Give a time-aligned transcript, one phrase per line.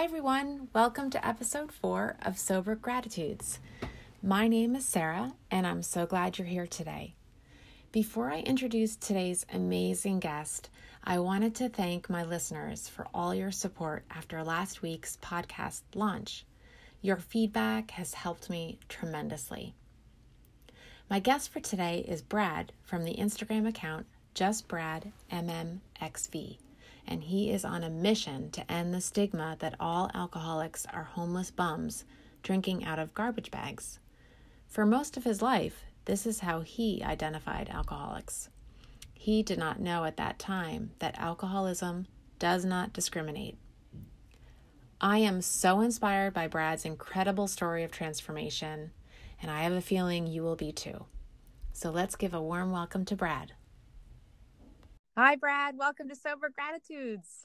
[0.00, 0.68] Hi, everyone.
[0.72, 3.58] Welcome to episode four of Sober Gratitudes.
[4.22, 7.16] My name is Sarah, and I'm so glad you're here today.
[7.92, 10.70] Before I introduce today's amazing guest,
[11.04, 16.46] I wanted to thank my listeners for all your support after last week's podcast launch.
[17.02, 19.74] Your feedback has helped me tremendously.
[21.10, 26.56] My guest for today is Brad from the Instagram account JustBradMMXV
[27.10, 31.50] and he is on a mission to end the stigma that all alcoholics are homeless
[31.50, 32.04] bums
[32.42, 33.98] drinking out of garbage bags.
[34.68, 38.48] For most of his life, this is how he identified alcoholics.
[39.12, 42.06] He did not know at that time that alcoholism
[42.38, 43.58] does not discriminate.
[45.00, 48.92] I am so inspired by Brad's incredible story of transformation,
[49.42, 51.06] and I have a feeling you will be too.
[51.72, 53.52] So let's give a warm welcome to Brad.
[55.22, 55.76] Hi, Brad.
[55.76, 57.44] Welcome to Sober Gratitudes.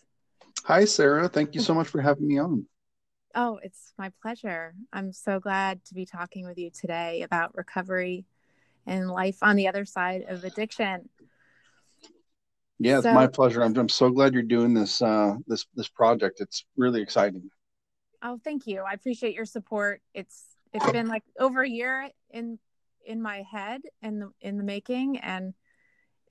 [0.63, 1.27] Hi, Sarah.
[1.27, 2.65] Thank you so much for having me on.
[3.35, 4.73] Oh, it's my pleasure.
[4.93, 8.23] I'm so glad to be talking with you today about recovery
[8.87, 11.09] and life on the other side of addiction.
[12.79, 13.61] Yeah, so, it's my pleasure.
[13.61, 16.39] I'm, I'm so glad you're doing this uh, this this project.
[16.39, 17.49] It's really exciting.
[18.23, 18.83] Oh, thank you.
[18.89, 20.01] I appreciate your support.
[20.13, 22.57] It's it's been like over a year in
[23.05, 25.53] in my head and in, in the making and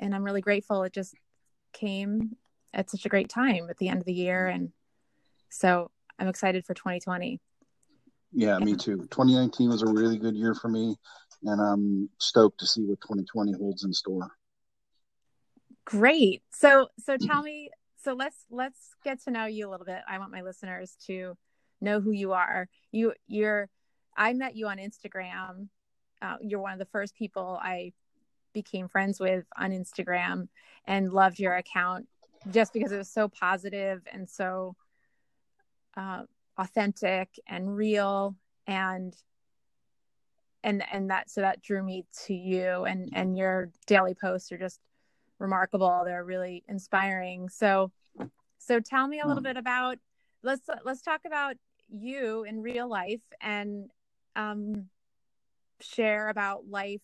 [0.01, 0.83] and I'm really grateful.
[0.85, 1.15] It just
[1.75, 2.37] came
[2.73, 4.47] at such a great time at the end of the year.
[4.47, 4.71] And
[5.51, 7.41] so I'm excited for 2020.
[8.33, 8.97] Yeah, me too.
[8.97, 10.97] 2019 was a really good year for me,
[11.45, 14.29] and I'm stoked to see what 2020 holds in store.
[15.85, 16.43] Great.
[16.53, 17.71] So, so tell me.
[18.03, 20.01] So let's let's get to know you a little bit.
[20.09, 21.37] I want my listeners to
[21.81, 22.69] know who you are.
[22.91, 23.69] You you're.
[24.17, 25.69] I met you on Instagram.
[26.21, 27.93] Uh, you're one of the first people I
[28.55, 30.49] became friends with on Instagram
[30.87, 32.09] and loved your account
[32.51, 34.77] just because it was so positive and so
[35.97, 36.23] uh,
[36.59, 38.35] authentic and real
[38.67, 39.15] and
[40.63, 44.59] and and that so that drew me to you and and your daily posts are
[44.59, 44.81] just
[45.39, 46.03] remarkable.
[46.05, 47.49] They're really inspiring.
[47.49, 47.93] So
[48.59, 49.99] so tell me a little bit about
[50.43, 51.57] let's let's talk about
[51.89, 53.91] you in real life and
[54.37, 54.87] um
[55.81, 57.03] share about life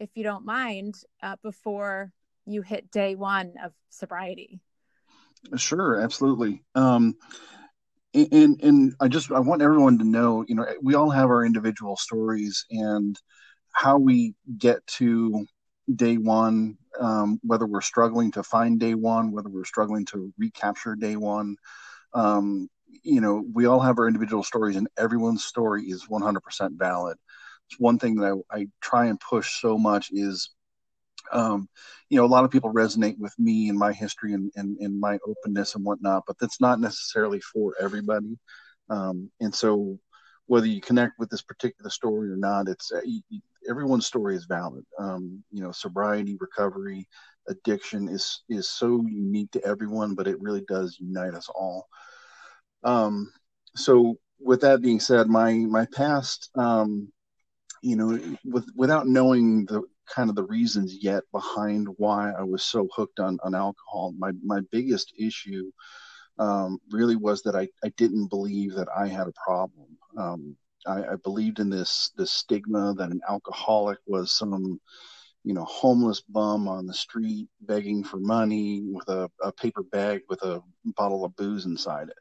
[0.00, 2.12] if you don't mind, uh, before
[2.46, 4.60] you hit day one of sobriety?
[5.56, 6.62] Sure, absolutely.
[6.74, 7.16] Um,
[8.14, 11.44] and and I just I want everyone to know, you know, we all have our
[11.44, 13.18] individual stories and
[13.72, 15.46] how we get to
[15.94, 20.94] day one, um, whether we're struggling to find day one, whether we're struggling to recapture
[20.94, 21.56] day one.
[22.12, 22.68] Um,
[23.02, 27.16] you know, we all have our individual stories, and everyone's story is 100% valid
[27.78, 30.50] one thing that I, I try and push so much is
[31.32, 31.68] um,
[32.08, 34.98] you know, a lot of people resonate with me and my history and, and, and
[34.98, 38.38] my openness and whatnot, but that's not necessarily for everybody.
[38.90, 39.98] Um, and so,
[40.46, 43.00] whether you connect with this particular story or not, it's uh,
[43.68, 44.84] everyone's story is valid.
[44.98, 47.08] Um, you know, sobriety, recovery,
[47.48, 51.88] addiction is is so unique to everyone, but it really does unite us all.
[52.84, 53.32] Um,
[53.76, 57.10] so, with that being said, my my past um,
[57.82, 62.62] you know, with without knowing the kind of the reasons yet behind why I was
[62.62, 65.70] so hooked on on alcohol, my my biggest issue
[66.38, 69.98] um, really was that I I didn't believe that I had a problem.
[70.16, 70.56] Um,
[70.86, 74.80] I, I believed in this this stigma that an alcoholic was some
[75.44, 80.20] you know, homeless bum on the street begging for money with a, a paper bag
[80.28, 80.62] with a
[80.96, 82.16] bottle of booze inside it.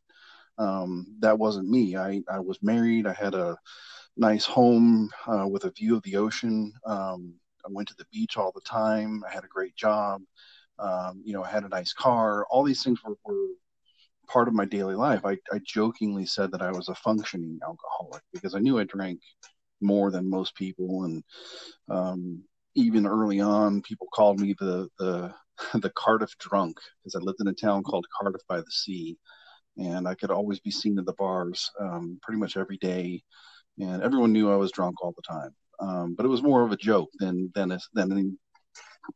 [0.57, 1.95] Um, that wasn't me.
[1.95, 3.07] I, I was married.
[3.07, 3.57] I had a
[4.17, 6.73] nice home uh, with a view of the ocean.
[6.85, 7.33] Um,
[7.65, 9.23] I went to the beach all the time.
[9.27, 10.21] I had a great job.
[10.79, 12.45] Um, you know, I had a nice car.
[12.49, 13.47] All these things were, were
[14.27, 15.21] part of my daily life.
[15.25, 19.19] I, I jokingly said that I was a functioning alcoholic because I knew I drank
[19.81, 21.03] more than most people.
[21.03, 21.23] And
[21.89, 22.43] um,
[22.75, 25.33] even early on, people called me the, the,
[25.79, 29.17] the Cardiff drunk because I lived in a town called Cardiff by the Sea.
[29.77, 33.23] And I could always be seen at the bars um, pretty much every day.
[33.79, 35.55] And everyone knew I was drunk all the time.
[35.79, 38.31] Um, but it was more of a joke than than a, than any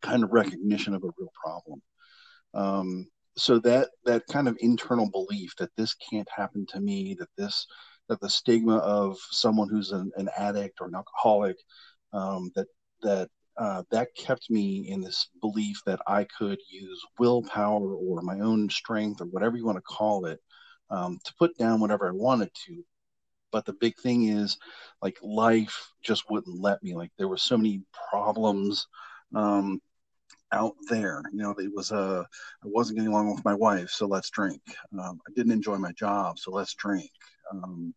[0.02, 1.82] kind of recognition of a real problem.
[2.54, 3.08] Um,
[3.38, 7.68] so that that kind of internal belief that this can't happen to me, that this
[8.08, 11.58] that the stigma of someone who's an, an addict or an alcoholic,
[12.14, 12.68] um, that
[13.02, 18.40] that uh, that kept me in this belief that I could use willpower or my
[18.40, 20.40] own strength or whatever you want to call it
[20.90, 22.84] um, to put down whatever I wanted to.
[23.56, 24.58] But the big thing is,
[25.02, 26.94] like life just wouldn't let me.
[26.94, 28.86] Like there were so many problems
[29.34, 29.82] um,
[30.52, 31.24] out there.
[31.32, 32.24] You know, it was a uh,
[32.66, 34.62] I wasn't getting along with my wife, so let's drink.
[35.00, 37.10] Um, I didn't enjoy my job, so let's drink.
[37.50, 37.96] Um,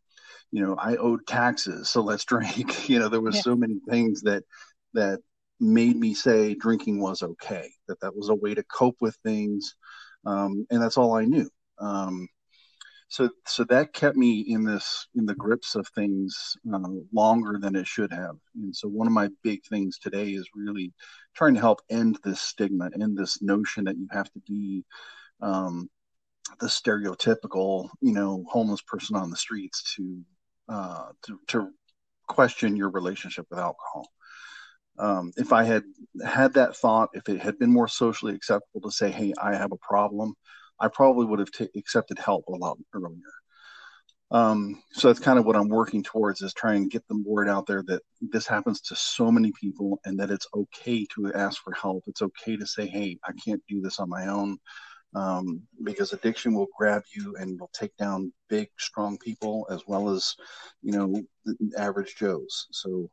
[0.53, 2.89] you know, I owed taxes, so let's drink.
[2.89, 3.43] you know, there was yeah.
[3.43, 4.45] so many things that
[4.95, 5.19] that
[5.59, 7.69] made me say drinking was okay.
[7.89, 9.75] That that was a way to cope with things,
[10.25, 11.51] um, and that's all I knew.
[11.81, 12.29] Um,
[13.09, 17.75] so so that kept me in this in the grips of things uh, longer than
[17.75, 18.37] it should have.
[18.55, 20.93] And so one of my big things today is really
[21.35, 24.85] trying to help end this stigma end this notion that you have to be
[25.41, 25.89] um,
[26.61, 30.21] the stereotypical you know homeless person on the streets to
[30.69, 31.71] uh, to, to
[32.27, 34.07] question your relationship with alcohol.
[34.99, 35.85] Um, if I had
[36.27, 39.73] had that thought, if it had been more socially acceptable to say, "Hey, I have
[39.73, 40.35] a problem,"
[40.81, 43.33] I probably would have t- accepted help a lot earlier.
[44.31, 47.49] Um, so that's kind of what I'm working towards is trying to get the word
[47.49, 51.63] out there that this happens to so many people and that it's okay to ask
[51.63, 52.05] for help.
[52.07, 54.59] It's okay to say, hey, I can't do this on my own
[55.15, 60.11] um, because addiction will grab you and will take down big, strong people as well
[60.11, 60.35] as,
[60.83, 61.23] you know,
[61.79, 62.67] average Joes.
[62.71, 63.11] So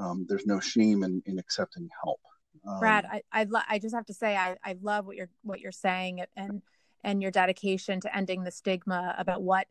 [0.00, 2.20] um, there's no shame in, in accepting help.
[2.66, 5.30] Um, Brad, I I, lo- I just have to say I, I love what you're
[5.42, 6.62] what you're saying and
[7.06, 9.68] and your dedication to ending the stigma about what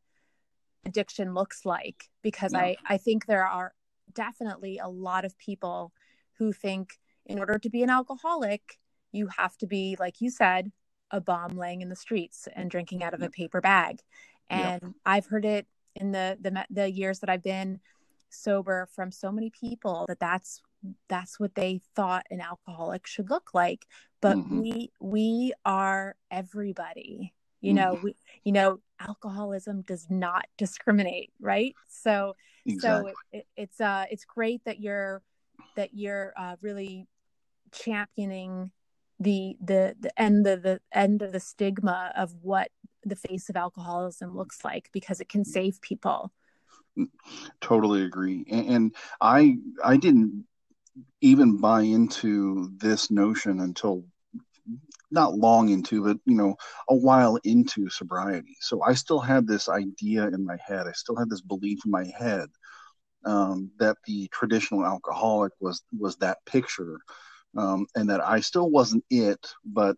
[0.85, 2.59] addiction looks like because yeah.
[2.59, 3.73] i i think there are
[4.13, 5.91] definitely a lot of people
[6.37, 8.79] who think in order to be an alcoholic
[9.11, 10.71] you have to be like you said
[11.11, 13.99] a bomb laying in the streets and drinking out of a paper bag
[14.49, 14.89] and yeah.
[15.05, 17.79] i've heard it in the, the the years that i've been
[18.29, 20.61] sober from so many people that that's
[21.10, 23.86] that's what they thought an alcoholic should look like
[24.22, 24.62] but mm-hmm.
[24.62, 28.06] we we are everybody you know mm-hmm.
[28.06, 32.36] we you know alcoholism does not discriminate right so
[32.66, 33.12] exactly.
[33.12, 35.22] so it, it, it's uh it's great that you're
[35.75, 37.07] that you're uh, really
[37.72, 38.72] championing
[39.19, 42.69] the the the end of the end of the stigma of what
[43.04, 45.51] the face of alcoholism looks like because it can mm-hmm.
[45.51, 46.31] save people
[47.62, 50.45] totally agree and, and i i didn't
[51.21, 54.05] even buy into this notion until
[55.12, 56.55] not long into, but you know,
[56.89, 58.55] a while into sobriety.
[58.62, 60.88] So I still had this idea in my head.
[60.88, 62.50] I still had this belief in my head
[63.25, 67.00] um, that the traditional alcoholic was was that picture,
[67.58, 69.96] um, and that I still wasn't it, but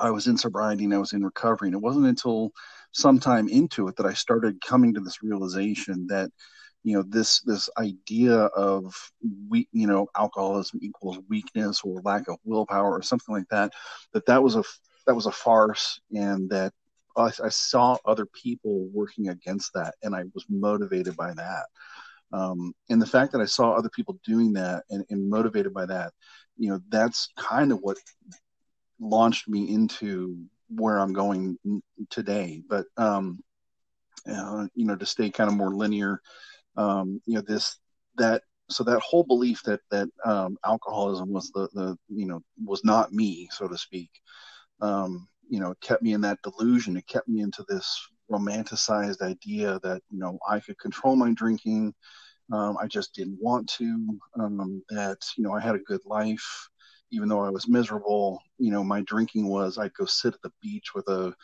[0.00, 1.68] I was in sobriety and I was in recovery.
[1.68, 2.50] And it wasn't until
[2.92, 6.30] sometime into it that I started coming to this realization that
[6.84, 8.94] you know this this idea of
[9.48, 13.72] weak you know alcoholism equals weakness or lack of willpower or something like that
[14.12, 14.64] that that was a
[15.06, 16.72] that was a farce and that
[17.16, 21.66] I, I saw other people working against that and I was motivated by that.
[22.32, 25.84] Um, and the fact that I saw other people doing that and, and motivated by
[25.86, 26.12] that
[26.56, 27.98] you know that's kind of what
[29.00, 31.58] launched me into where I'm going
[32.10, 32.62] today.
[32.68, 33.40] But um,
[34.30, 36.20] uh, you know to stay kind of more linear
[36.76, 37.78] um, you know this
[38.16, 42.84] that so that whole belief that that um, alcoholism was the the you know was
[42.84, 44.10] not me so to speak
[44.80, 46.96] um, you know it kept me in that delusion.
[46.96, 47.86] It kept me into this
[48.30, 51.94] romanticized idea that you know I could control my drinking.
[52.52, 56.68] Um, I just didn't want to um, that you know I had a good life.
[57.14, 60.52] Even though I was miserable you know my drinking was I'd go sit at the
[60.62, 61.34] beach with a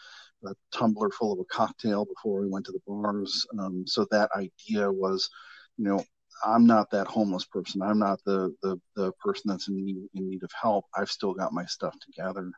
[0.45, 3.47] a tumbler full of a cocktail before we went to the bars.
[3.59, 5.29] Um, so that idea was,
[5.77, 6.05] you know,
[6.45, 7.83] I'm not that homeless person.
[7.83, 10.85] I'm not the the, the person that's in need, in need of help.
[10.95, 12.51] I've still got my stuff together.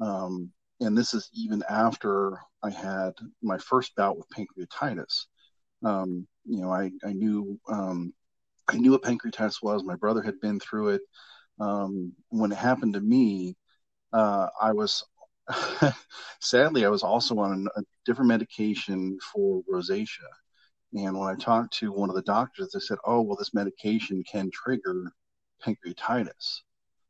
[0.00, 5.26] Um, and this is even after I had my first bout with pancreatitis.
[5.84, 8.12] Um, you know, I I knew um,
[8.68, 9.84] I knew what pancreatitis was.
[9.84, 11.02] My brother had been through it.
[11.60, 13.56] Um, when it happened to me,
[14.12, 15.04] uh, I was
[16.40, 20.28] sadly I was also on a different medication for rosacea
[20.94, 24.22] and when I talked to one of the doctors, they said, "Oh, well, this medication
[24.22, 25.12] can trigger
[25.64, 26.60] pancreatitis."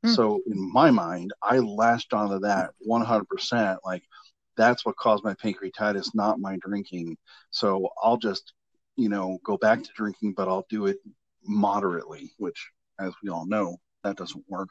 [0.05, 0.15] Mm.
[0.15, 3.79] So in my mind, I latched onto that 100%.
[3.85, 4.03] Like
[4.57, 7.19] that's what caused my pancreatitis, not my drinking.
[7.51, 8.55] So I'll just,
[8.97, 10.99] you know, go back to drinking, but I'll do it
[11.45, 14.71] moderately, which, as we all know, that doesn't work.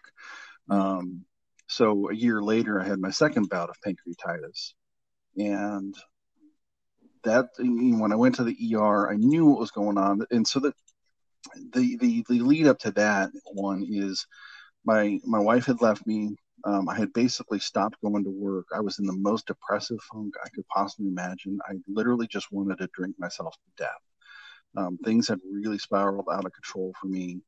[0.70, 1.26] Um,
[1.68, 4.74] so a year later, I had my second bout of pancreatitis,
[5.38, 5.96] and
[7.24, 10.60] that when I went to the ER, I knew what was going on, and so
[10.62, 10.74] that
[11.74, 14.26] the the the lead up to that one is
[14.86, 16.36] my my wife had left me.
[16.66, 18.68] Um, I had basically stopped going to work.
[18.74, 21.60] I was in the most depressive funk I could possibly imagine.
[21.68, 24.02] I literally just wanted to drink myself to death.
[24.78, 27.42] Um, things had really spiraled out of control for me.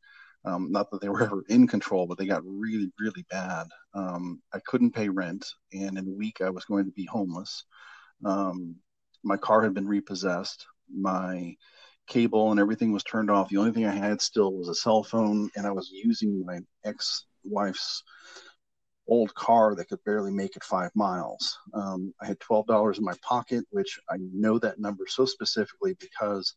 [0.46, 3.68] Um, not that they were ever in control, but they got really, really bad.
[3.94, 7.66] Um, I couldn't pay rent, and in a week I was going to be homeless.
[8.24, 8.76] Um,
[9.24, 10.66] my car had been repossessed.
[10.94, 11.56] My
[12.08, 13.50] cable and everything was turned off.
[13.50, 16.60] The only thing I had still was a cell phone, and I was using my
[16.84, 18.04] ex wife's
[19.08, 21.58] old car that could barely make it five miles.
[21.74, 26.56] Um, I had $12 in my pocket, which I know that number so specifically because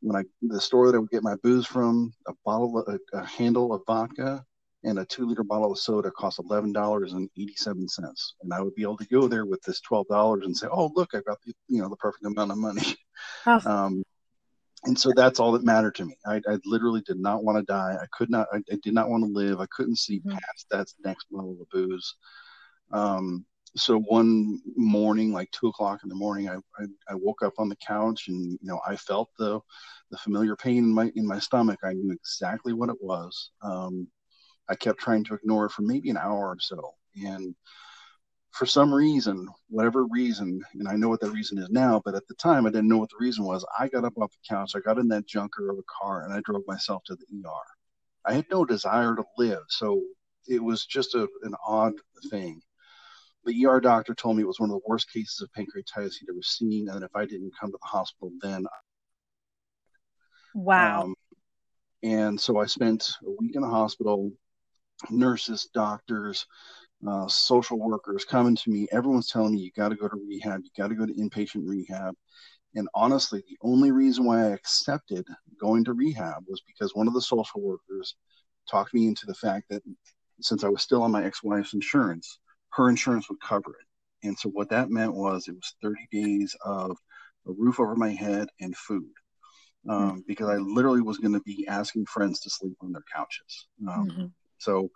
[0.00, 3.24] when I the store that I would get my booze from, a bottle, a, a
[3.24, 4.44] handle of vodka
[4.84, 8.34] and a two liter bottle of soda cost eleven dollars and eighty seven cents.
[8.42, 10.90] And I would be able to go there with this twelve dollars and say, "Oh,
[10.94, 12.96] look, I got the you know the perfect amount of money."
[13.46, 13.60] Oh.
[13.66, 14.04] Um,
[14.84, 16.16] and so that's all that mattered to me.
[16.24, 17.96] I, I literally did not want to die.
[18.00, 18.46] I could not.
[18.52, 19.60] I, I, did not want to live.
[19.60, 20.30] I couldn't see mm-hmm.
[20.30, 22.14] past that next level of booze.
[22.92, 23.44] Um,
[23.76, 27.68] so one morning, like two o'clock in the morning, I, I, I woke up on
[27.68, 29.60] the couch and you know I felt the
[30.10, 31.80] the familiar pain in my in my stomach.
[31.84, 33.50] I knew exactly what it was.
[33.62, 34.08] Um,
[34.68, 36.94] I kept trying to ignore it for maybe an hour or so.
[37.16, 37.54] And
[38.50, 42.26] for some reason, whatever reason, and I know what that reason is now, but at
[42.26, 43.64] the time I didn't know what the reason was.
[43.78, 46.32] I got up off the couch, I got in that junker of a car, and
[46.32, 47.66] I drove myself to the ER.
[48.24, 50.02] I had no desire to live, so
[50.48, 51.94] it was just a, an odd
[52.30, 52.60] thing.
[53.44, 56.30] The ER doctor told me it was one of the worst cases of pancreatitis he'd
[56.30, 58.66] ever seen, and if I didn't come to the hospital then.
[60.54, 61.02] Wow.
[61.02, 61.14] Um,
[62.02, 64.32] and so I spent a week in the hospital,
[65.10, 66.46] nurses, doctors,
[67.06, 68.88] uh, social workers coming to me.
[68.90, 71.62] Everyone's telling me you got to go to rehab, you got to go to inpatient
[71.66, 72.14] rehab.
[72.74, 75.26] And honestly, the only reason why I accepted
[75.60, 78.14] going to rehab was because one of the social workers
[78.70, 79.82] talked me into the fact that
[80.40, 82.38] since I was still on my ex wife's insurance,
[82.78, 84.26] her insurance would cover it.
[84.26, 86.96] And so what that meant was it was 30 days of
[87.46, 89.10] a roof over my head and food.
[89.88, 90.18] Um, mm-hmm.
[90.26, 93.66] Because I literally was going to be asking friends to sleep on their couches.
[93.88, 94.26] Um, mm-hmm.
[94.58, 94.90] So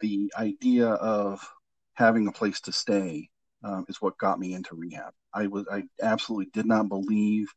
[0.00, 1.46] the idea of
[1.94, 3.28] having a place to stay
[3.64, 5.12] um, is what got me into rehab.
[5.34, 7.48] I was I absolutely did not believe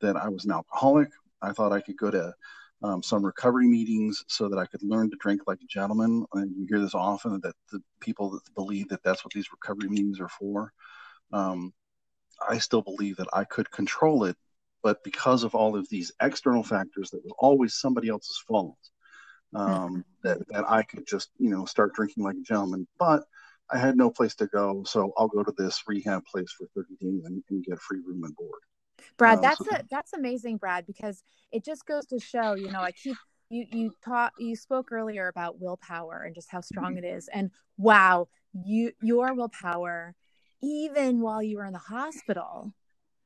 [0.00, 1.08] that I was an alcoholic.
[1.42, 2.34] I thought I could go to
[2.82, 6.24] um, some recovery meetings so that I could learn to drink like a gentleman.
[6.34, 9.88] And you hear this often that the people that believe that that's what these recovery
[9.88, 10.72] meetings are for.
[11.32, 11.72] Um,
[12.46, 14.36] I still believe that I could control it,
[14.82, 18.78] but because of all of these external factors, that was always somebody else's fault
[19.54, 20.00] um, mm-hmm.
[20.22, 22.86] that, that I could just, you know, start drinking like a gentleman.
[22.98, 23.24] But
[23.70, 26.94] I had no place to go, so I'll go to this rehab place for 30
[27.00, 28.60] days and, and get free room and board.
[29.18, 31.22] Brad, uh, that's a, that's amazing, Brad, because
[31.52, 33.16] it just goes to show, you know, I keep
[33.50, 37.04] you you taught you spoke earlier about willpower and just how strong mm-hmm.
[37.04, 40.14] it is, and wow, you your willpower,
[40.62, 42.72] even while you were in the hospital,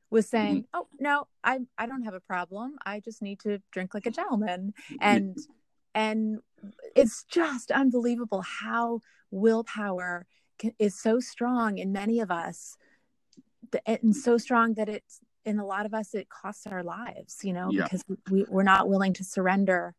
[0.09, 0.79] was saying, mm-hmm.
[0.79, 2.77] "Oh no, I I don't have a problem.
[2.85, 5.37] I just need to drink like a gentleman." And
[5.93, 6.39] and
[6.95, 10.25] it's just unbelievable how willpower
[10.57, 12.77] can, is so strong in many of us
[13.85, 17.53] and so strong that it's in a lot of us it costs our lives you
[17.53, 17.83] know yeah.
[17.83, 19.93] because we, we're not willing to surrender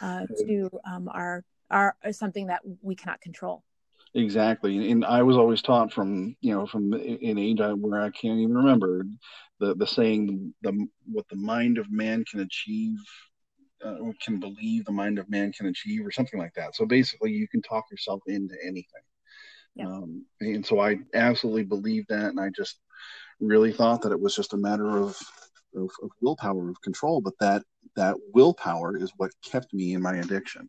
[0.00, 3.62] uh, to um, our our something that we cannot control
[4.14, 8.38] exactly and i was always taught from you know from an age where i can't
[8.38, 9.04] even remember
[9.58, 12.98] the the saying the what the mind of man can achieve
[13.84, 16.74] uh, can believe the mind of man can achieve, or something like that.
[16.74, 19.02] So basically, you can talk yourself into anything.
[19.74, 19.86] Yeah.
[19.86, 22.78] Um, and so I absolutely believe that, and I just
[23.40, 25.18] really thought that it was just a matter of
[25.74, 27.62] of, of willpower of control, but that
[27.96, 30.68] that willpower is what kept me in my addiction.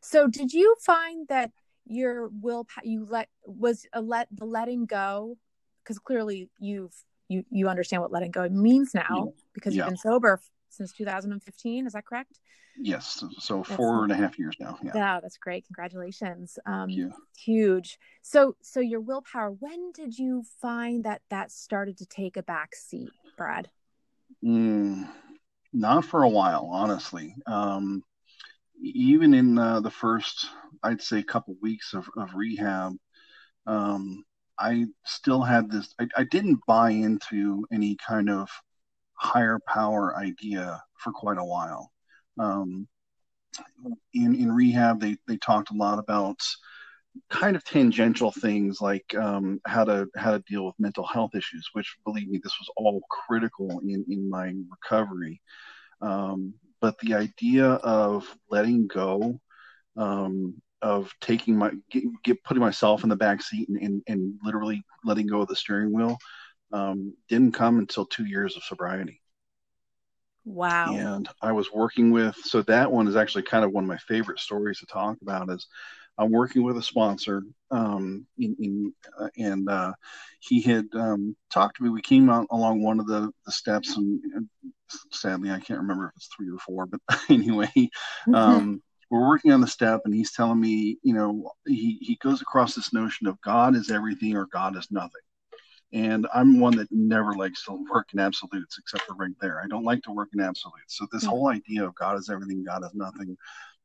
[0.00, 1.50] So, did you find that
[1.86, 5.36] your will you let was a let the letting go
[5.82, 6.94] because clearly you've
[7.28, 9.42] you you understand what letting go means now yeah.
[9.54, 12.40] because you've been sober since 2015 is that correct?
[12.80, 14.92] Yes so that's four and a half years now yeah.
[14.94, 15.66] Yeah that's great.
[15.66, 16.58] Congratulations.
[16.66, 17.98] Um huge.
[18.22, 22.74] So so your willpower when did you find that that started to take a back
[22.74, 23.68] seat brad?
[24.44, 25.08] Mm,
[25.72, 27.34] not for a while honestly.
[27.46, 28.02] Um
[28.80, 30.46] even in uh, the first
[30.84, 32.92] i'd say couple weeks of, of rehab
[33.66, 34.24] um
[34.58, 35.94] I still had this.
[36.00, 38.50] I, I didn't buy into any kind of
[39.18, 41.90] higher power idea for quite a while.
[42.38, 42.88] Um,
[44.14, 46.40] in in rehab, they they talked a lot about
[47.30, 51.68] kind of tangential things like um, how to how to deal with mental health issues,
[51.72, 55.40] which believe me, this was all critical in in my recovery.
[56.00, 59.40] Um, but the idea of letting go
[59.96, 64.34] um, of taking my get, get, putting myself in the back seat and, and, and
[64.44, 66.16] literally letting go of the steering wheel
[66.72, 69.20] um, didn't come until two years of sobriety.
[70.44, 70.94] Wow.
[70.94, 73.98] And I was working with so that one is actually kind of one of my
[73.98, 75.66] favorite stories to talk about is
[76.16, 79.92] I'm working with a sponsor um, in, in uh, and uh,
[80.40, 81.90] he had um, talked to me.
[81.90, 84.48] We came out along one of the, the steps and, and,
[85.12, 87.70] sadly I can't remember if it's three or four, but anyway,
[88.32, 92.42] um, we're working on the step and he's telling me you know he, he goes
[92.42, 95.22] across this notion of god is everything or god is nothing
[95.92, 99.66] and i'm one that never likes to work in absolutes except for right there i
[99.66, 101.30] don't like to work in absolutes so this mm-hmm.
[101.30, 103.36] whole idea of god is everything god is nothing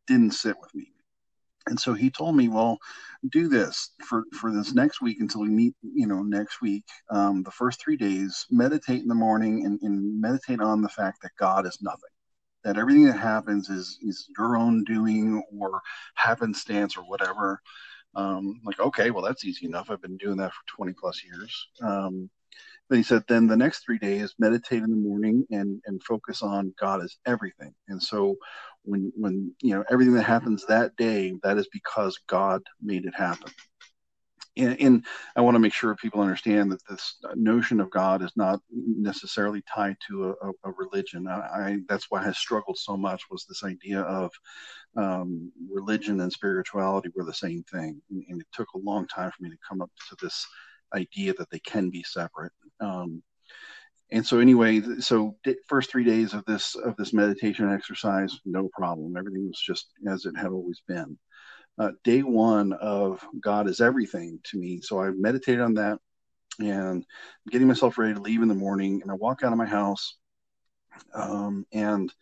[0.07, 0.91] didn't sit with me
[1.67, 2.77] and so he told me well
[3.31, 7.41] do this for for this next week until we meet you know next week um,
[7.43, 11.31] the first three days meditate in the morning and, and meditate on the fact that
[11.39, 12.09] god is nothing
[12.63, 15.81] that everything that happens is is your own doing or
[16.15, 17.61] happenstance or whatever.
[18.15, 19.89] Um, like, okay, well, that's easy enough.
[19.89, 21.67] I've been doing that for 20 plus years.
[21.81, 22.29] Um,
[22.89, 26.43] but he said, then the next three days, meditate in the morning and and focus
[26.43, 27.73] on God as everything.
[27.87, 28.35] And so,
[28.83, 33.15] when when you know everything that happens that day, that is because God made it
[33.15, 33.51] happen
[34.55, 38.31] and, and I want to make sure people understand that this notion of God is
[38.35, 41.27] not necessarily tied to a, a, religion.
[41.27, 44.31] I, I, that's why I struggled so much was this idea of
[44.95, 49.31] um, religion and spirituality were the same thing, and, and, it took a long time
[49.31, 50.45] for me to come up to this
[50.93, 52.51] idea that they can be separate.
[52.79, 53.23] Um,
[54.11, 55.35] and so anyway, so
[55.67, 59.17] first three days of this of this meditation exercise, no problem.
[59.17, 61.17] Everything was just as it had always been
[61.79, 64.81] uh, day one of God is everything to me.
[64.81, 65.99] So I meditated on that
[66.59, 67.05] and
[67.49, 69.01] getting myself ready to leave in the morning.
[69.01, 70.17] And I walk out of my house.
[71.13, 72.13] Um, and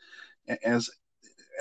[0.63, 0.89] as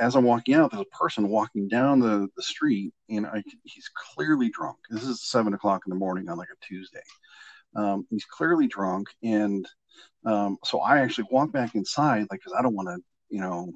[0.01, 3.91] as I'm walking out, there's a person walking down the, the street, and I, he's
[4.15, 4.79] clearly drunk.
[4.89, 7.03] This is seven o'clock in the morning on like a Tuesday.
[7.77, 9.67] Um, he's clearly drunk, and
[10.25, 12.99] um, so I actually walk back inside, like, because I don't want to,
[13.29, 13.73] you know,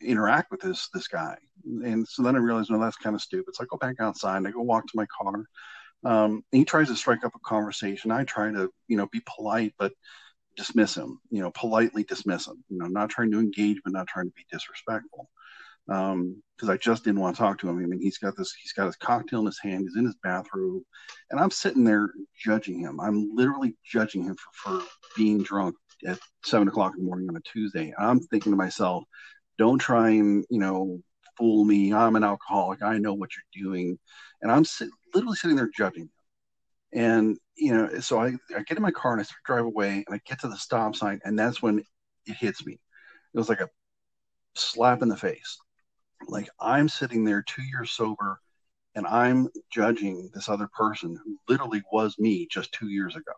[0.00, 1.36] interact with this this guy.
[1.64, 3.54] And so then I realized, no, that's kind of stupid.
[3.54, 5.44] So I go back outside I go walk to my car.
[6.04, 8.10] Um, he tries to strike up a conversation.
[8.10, 9.92] I try to, you know, be polite, but
[10.56, 14.06] dismiss him, you know, politely dismiss him, you know, not trying to engage, but not
[14.06, 15.28] trying to be disrespectful.
[15.88, 17.78] Um, cause I just didn't want to talk to him.
[17.78, 19.82] I mean, he's got this, he's got his cocktail in his hand.
[19.82, 20.82] He's in his bathroom
[21.30, 22.98] and I'm sitting there judging him.
[23.00, 27.36] I'm literally judging him for, for being drunk at seven o'clock in the morning on
[27.36, 27.92] a Tuesday.
[27.98, 29.04] I'm thinking to myself,
[29.58, 31.00] don't try and you know
[31.36, 31.92] fool me.
[31.92, 32.82] I'm an alcoholic.
[32.82, 33.98] I know what you're doing.
[34.42, 36.10] And i'm sit, literally sitting there judging
[36.92, 40.04] and you know so I, I get in my car and i start drive away
[40.06, 41.78] and i get to the stop sign and that's when
[42.26, 42.74] it hits me.
[42.74, 43.70] It was like a
[44.54, 45.58] slap in the face.
[46.28, 48.40] Like i'm sitting there two years sober
[48.94, 53.32] and i'm judging this other person who literally was me just two years ago.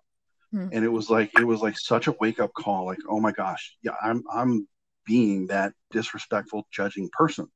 [0.51, 0.69] Hmm.
[0.73, 2.87] and it was like it was like such a wake up call.
[2.87, 3.77] Like oh my gosh.
[3.83, 4.69] Yeah i'm i'm
[5.09, 7.49] being that disrespectful, judging person.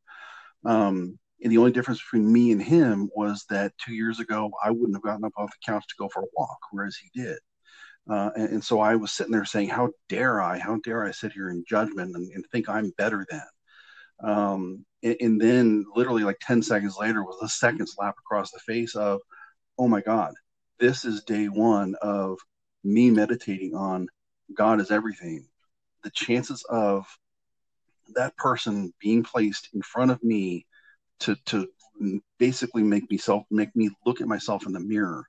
[0.65, 4.71] Um, and the only difference between me and him was that two years ago, I
[4.71, 7.38] wouldn't have gotten up off the couch to go for a walk, whereas he did.
[8.11, 10.59] Uh, and, and, so I was sitting there saying, How dare I?
[10.59, 13.43] How dare I sit here in judgment and, and think I'm better than?
[14.29, 18.59] Um, and, and, then, literally, like 10 seconds later, was a second slap across the
[18.61, 19.21] face of,
[19.79, 20.35] Oh my God,
[20.81, 22.38] this is day one of
[22.83, 24.09] me meditating on
[24.55, 25.47] God is everything.
[26.03, 27.07] The chances of
[28.15, 30.67] that person being placed in front of me
[31.21, 31.69] to to
[32.38, 35.25] basically make me self make me look at myself in the mirror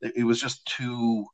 [0.00, 1.24] it, it was just too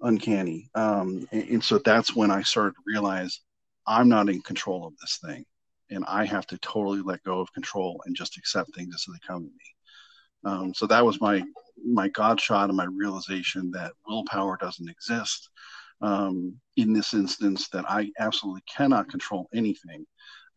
[0.00, 3.40] uncanny um, and, and, so that's when i started to realize
[3.86, 5.44] I'm not in control of this thing.
[5.90, 9.18] And I have to totally let go of control and just accept things as they
[9.26, 10.50] come to me.
[10.50, 11.42] Um, so that was my
[11.84, 15.50] my God shot and my realization that willpower doesn't exist.
[16.00, 20.04] Um, in this instance, that I absolutely cannot control anything,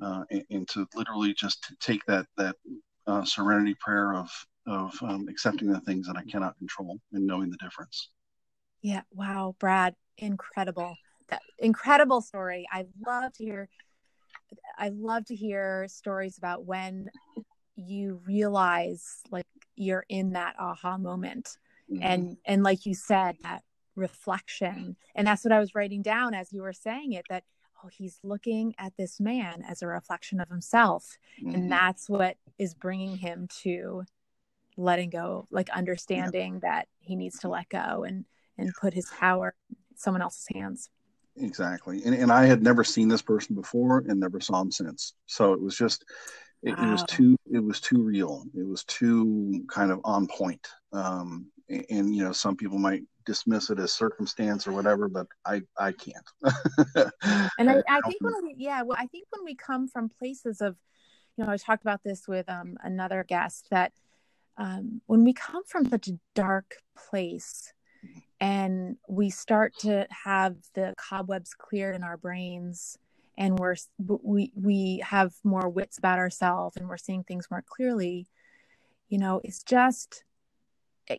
[0.01, 2.55] uh, and, and, to literally just take that that
[3.05, 4.29] uh, serenity prayer of
[4.65, 8.09] of um, accepting the things that I cannot control and knowing the difference.
[8.81, 9.01] Yeah.
[9.11, 10.95] Wow, Brad, incredible.
[11.29, 12.67] That incredible story.
[12.71, 13.69] I love to hear.
[14.77, 17.09] I love to hear stories about when
[17.75, 19.45] you realize like
[19.75, 21.57] you're in that aha moment
[21.91, 22.01] mm-hmm.
[22.01, 23.61] and and like you said that
[23.97, 24.95] reflection.
[25.15, 27.43] And that's what i was writing down as you were saying it that
[27.83, 31.17] oh he's looking at this man as a reflection of himself.
[31.41, 31.55] Mm-hmm.
[31.55, 34.03] and that's what is bringing him to
[34.77, 38.25] letting go like understanding that he needs to let go and
[38.57, 40.89] and put his power in someone else's hands.
[41.35, 42.01] Exactly.
[42.03, 45.13] And, and i had never seen this person before and never saw him since.
[45.25, 46.05] So it was just
[46.63, 46.87] it, wow.
[46.87, 48.43] it was too it was too real.
[48.55, 50.65] It was too kind of on point.
[50.93, 55.27] Um and, and you know some people might dismiss it as circumstance or whatever but
[55.45, 56.27] i i can't.
[57.59, 60.61] And I, I think when we yeah well i think when we come from places
[60.61, 60.75] of
[61.35, 63.91] you know i talked about this with um another guest that
[64.57, 67.73] um, when we come from such a dark place
[68.39, 72.97] and we start to have the cobwebs cleared in our brains
[73.37, 78.27] and we're we we have more wits about ourselves and we're seeing things more clearly
[79.09, 80.23] you know it's just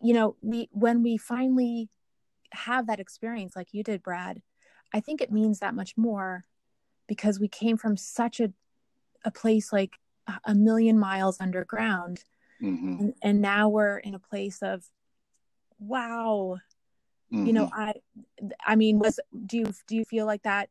[0.01, 1.89] you know we when we finally
[2.51, 4.41] have that experience like you did brad
[4.93, 6.45] i think it means that much more
[7.07, 8.51] because we came from such a
[9.25, 9.93] a place like
[10.45, 12.23] a million miles underground
[12.61, 12.99] mm-hmm.
[12.99, 14.85] and, and, now we're in a place of
[15.79, 16.57] wow
[17.33, 17.45] mm-hmm.
[17.45, 17.81] you know mm-hmm.
[17.81, 17.93] i
[18.65, 20.69] i mean was do you do you feel like that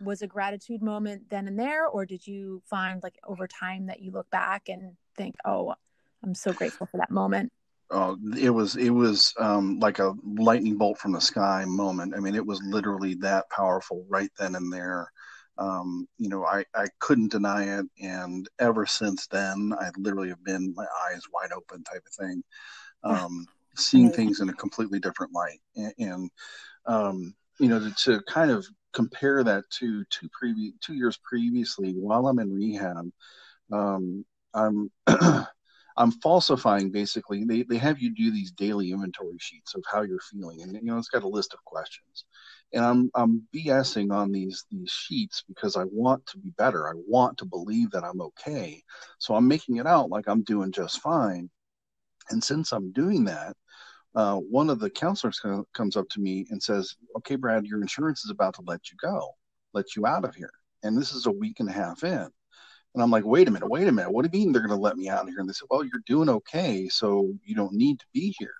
[0.00, 4.00] was a gratitude moment then and there or did you find like over time that
[4.00, 5.74] you look back and think oh
[6.22, 7.52] i'm so grateful for that moment
[7.90, 12.14] oh it was it was um, like a lightning bolt from the sky moment.
[12.16, 15.10] I mean it was literally that powerful right then and there.
[15.58, 17.86] Um, you know I, I couldn't deny it.
[18.00, 22.42] And ever since then i literally have been my eyes wide open type of thing.
[23.04, 23.46] Um,
[23.76, 25.60] seeing things in a completely different light.
[25.76, 26.30] And, and
[26.86, 31.92] um, you know to, to, kind of compare that to two previous two years previously
[31.92, 33.10] while I'm in rehab,
[33.72, 34.90] um, I'm
[35.98, 37.44] I'm falsifying basically.
[37.44, 40.82] They they have you do these daily inventory sheets of how you're feeling, and you
[40.82, 42.24] know it's got a list of questions.
[42.72, 46.88] And I'm I'm BSing on these these sheets because I want to be better.
[46.88, 48.82] I want to believe that I'm okay.
[49.18, 51.48] So I'm making it out like I'm doing just fine.
[52.30, 53.56] And since I'm doing that,
[54.14, 55.40] uh, one of the counselors
[55.72, 58.98] comes up to me and says, "Okay, Brad, your insurance is about to let you
[59.00, 59.34] go,
[59.72, 62.30] let you out of here, and this is a week and a half in."
[62.96, 64.10] And I'm like, "Wait a minute, wait a minute.
[64.10, 65.68] What do you mean they're going to let me out of here?" And they said,
[65.70, 68.54] "Well, you're doing okay, so you don't need to be here."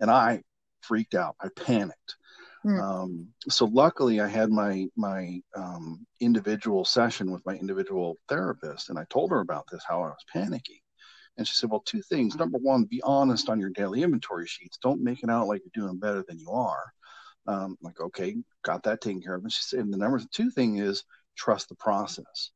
[0.00, 0.42] And I
[0.80, 1.36] freaked out.
[1.42, 2.16] I panicked.
[2.64, 2.82] Mm.
[2.82, 8.98] Um, so luckily, I had my my um, individual session with my individual therapist, and
[8.98, 10.80] I told her about this, how I was panicking.
[11.36, 12.34] And she said, Well, two things.
[12.36, 14.78] Number one, be honest on your daily inventory sheets.
[14.78, 16.84] Don't make it out like you're doing better than you are.
[17.46, 19.42] Um, like, okay, got that taken care of.
[19.42, 21.04] And she said, and the number two thing is
[21.36, 22.50] trust the process.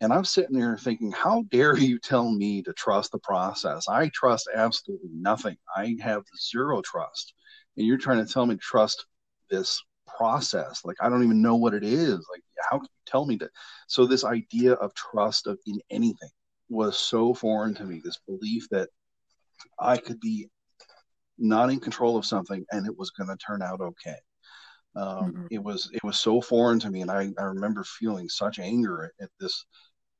[0.00, 3.88] And I'm sitting there thinking, how dare you tell me to trust the process?
[3.88, 5.56] I trust absolutely nothing.
[5.74, 7.32] I have zero trust.
[7.76, 9.06] And you're trying to tell me to trust
[9.50, 10.82] this process.
[10.84, 12.12] Like, I don't even know what it is.
[12.12, 13.50] Like, how can you tell me that?
[13.86, 16.30] So, this idea of trust of in anything,
[16.68, 18.00] was so foreign to me.
[18.04, 18.88] This belief that
[19.78, 20.48] I could be
[21.38, 24.16] not in control of something and it was going to turn out okay.
[24.94, 25.46] Um, mm-hmm.
[25.50, 29.12] It was it was so foreign to me, and I, I remember feeling such anger
[29.20, 29.66] at, this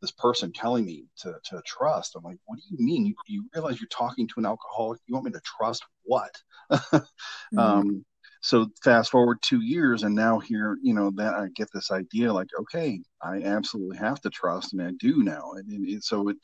[0.00, 2.16] this person telling me to to trust.
[2.16, 3.06] I'm like, what do you mean?
[3.06, 5.00] You, you realize you're talking to an alcoholic?
[5.06, 6.35] You want me to trust what?
[6.72, 7.59] mm-hmm.
[7.59, 8.04] um,
[8.40, 12.32] so fast forward two years and now here you know that i get this idea
[12.32, 16.37] like okay i absolutely have to trust and i do now and, and so it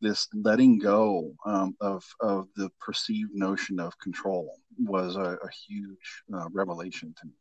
[0.00, 6.22] this letting go um, of of the perceived notion of control was a, a huge
[6.34, 7.32] uh, revelation to me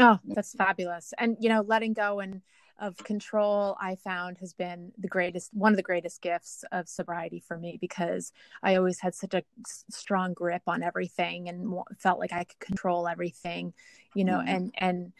[0.00, 2.42] oh that's fabulous and you know letting go and
[2.78, 7.40] of control I found has been the greatest one of the greatest gifts of sobriety
[7.40, 8.32] for me because
[8.62, 9.42] I always had such a
[9.90, 13.72] strong grip on everything and felt like I could control everything,
[14.14, 14.72] you know, mm-hmm.
[14.78, 15.12] and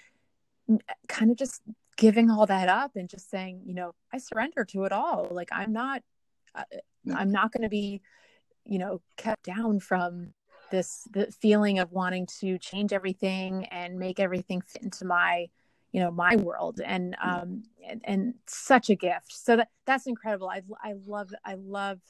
[0.69, 1.63] and kind of just
[1.97, 5.29] giving all that up and just saying, you know, I surrender to it all.
[5.31, 6.03] Like I'm not
[6.55, 6.65] uh,
[7.15, 8.01] I'm not going to be,
[8.65, 10.33] you know, kept down from
[10.71, 15.49] this the feeling of wanting to change everything and make everything fit into my
[15.93, 19.33] you know my world and um and, and such a gift.
[19.33, 20.49] So that that's incredible.
[20.49, 22.01] I i love i love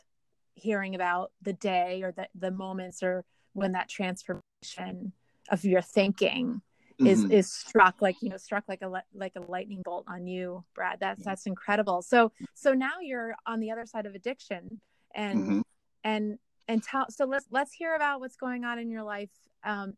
[0.55, 5.13] hearing about the day or the the moments or when that transformation
[5.51, 6.63] of your thinking
[6.99, 7.33] is mm-hmm.
[7.33, 10.99] is struck like you know struck like a like a lightning bolt on you brad.
[11.01, 12.03] That's that's incredible.
[12.03, 14.81] So so now you're on the other side of addiction
[15.15, 15.61] and mm-hmm.
[16.05, 19.31] and and tell so let's let's hear about what's going on in your life
[19.65, 19.95] um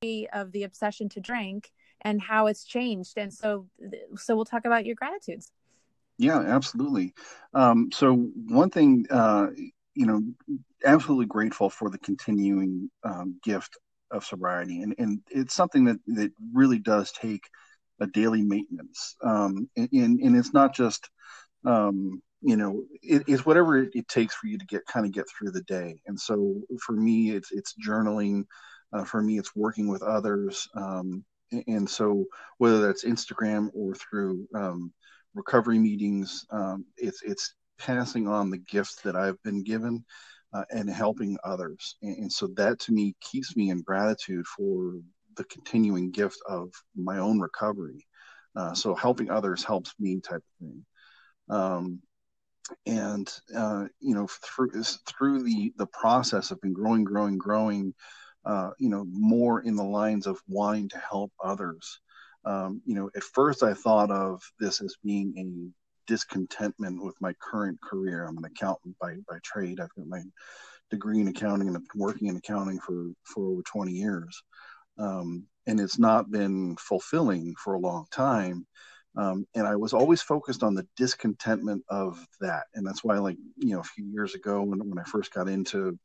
[0.00, 1.70] free of the obsession to drink
[2.04, 3.16] and how it's changed.
[3.16, 3.66] And so
[4.16, 5.50] so we'll talk about your gratitudes.
[6.18, 7.14] Yeah absolutely.
[7.54, 8.14] Um so
[8.48, 9.48] one thing uh
[9.94, 10.22] you know
[10.84, 13.78] absolutely grateful for the continuing um, gift
[14.10, 14.82] of sobriety.
[14.82, 17.48] And and it's something that that really does take
[18.00, 19.16] a daily maintenance.
[19.22, 21.08] Um and and, it's not just
[21.64, 25.12] um you know it, it's whatever it, it, takes for you to get kind of
[25.12, 26.00] get through the day.
[26.06, 28.44] And so for me it's it's journaling.
[28.92, 30.68] Uh, for me it's working with others.
[30.74, 31.24] Um
[31.66, 32.24] and so
[32.58, 34.92] whether that's instagram or through um,
[35.34, 40.04] recovery meetings um, it's it's passing on the gift that i've been given
[40.52, 41.96] uh, and helping others.
[42.02, 44.94] And, and, so that to me keeps me in gratitude for
[45.36, 48.06] the continuing gift of my own recovery.
[48.54, 50.84] Uh, so helping others helps me type of thing.
[51.48, 52.00] Um,
[52.86, 54.70] and uh, you know through
[55.06, 57.92] through the the process of been growing, growing, growing.
[58.44, 62.00] Uh, you know more in the lines of wanting to help others.
[62.44, 67.32] Um, you know, at first I thought of this as being a discontentment with my
[67.40, 68.24] current career.
[68.24, 69.80] I'm an accountant by, by trade.
[69.80, 70.22] I've got my
[70.90, 74.42] degree in accounting and I've been working in accounting for, for over 20 years.
[74.98, 78.66] Um, and it's not been fulfilling for a long time.
[79.16, 82.64] Um, and I was always focused on the discontentment of that.
[82.74, 85.48] And that's why, like, you know, a few years ago when, when I first got
[85.48, 85.98] into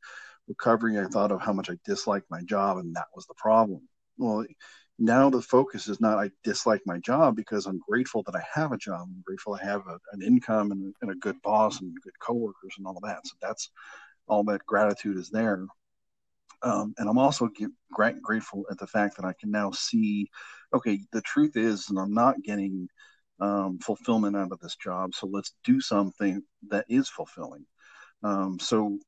[0.48, 3.88] recovery, I thought of how much I disliked my job, and that was the problem.
[4.16, 4.44] Well,
[4.98, 8.72] now the focus is not I dislike my job because I'm grateful that I have
[8.72, 9.02] a job.
[9.02, 12.74] I'm grateful I have a, an income and, and, a good boss and good coworkers
[12.76, 13.20] and all of that.
[13.24, 13.70] So that's
[14.26, 15.64] all that gratitude is there.
[16.62, 20.28] Um, and I'm also get, grateful at the fact that I can now see,
[20.74, 22.88] okay, the truth is, and I'm not getting
[23.40, 25.14] um, fulfillment out of this job.
[25.14, 27.64] So let's do something that is fulfilling.
[28.24, 28.98] Um, so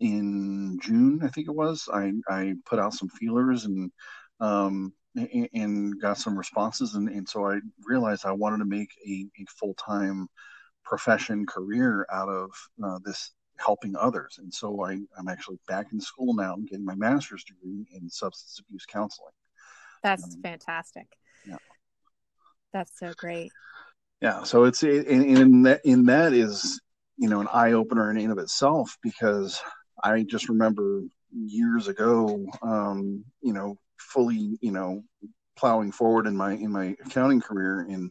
[0.00, 3.92] in June, I think it was, I, I put out some feelers and
[4.40, 6.94] um, and, got some responses.
[6.94, 10.28] And, and so I realized I wanted to make a, a full time
[10.84, 12.50] profession career out of
[12.82, 14.38] uh, this helping others.
[14.38, 18.08] And so I, I'm actually back in school now and getting my master's degree in
[18.08, 19.32] substance abuse counseling.
[20.02, 21.06] That's um, fantastic.
[21.46, 21.56] Yeah.
[22.72, 23.52] That's so great.
[24.22, 24.44] Yeah.
[24.44, 26.80] So it's in, in that, in that is,
[27.18, 29.60] you know, an eye opener in and of itself because
[30.02, 35.02] I just remember years ago, um, you know, fully, you know,
[35.56, 38.10] plowing forward in my in my accounting career and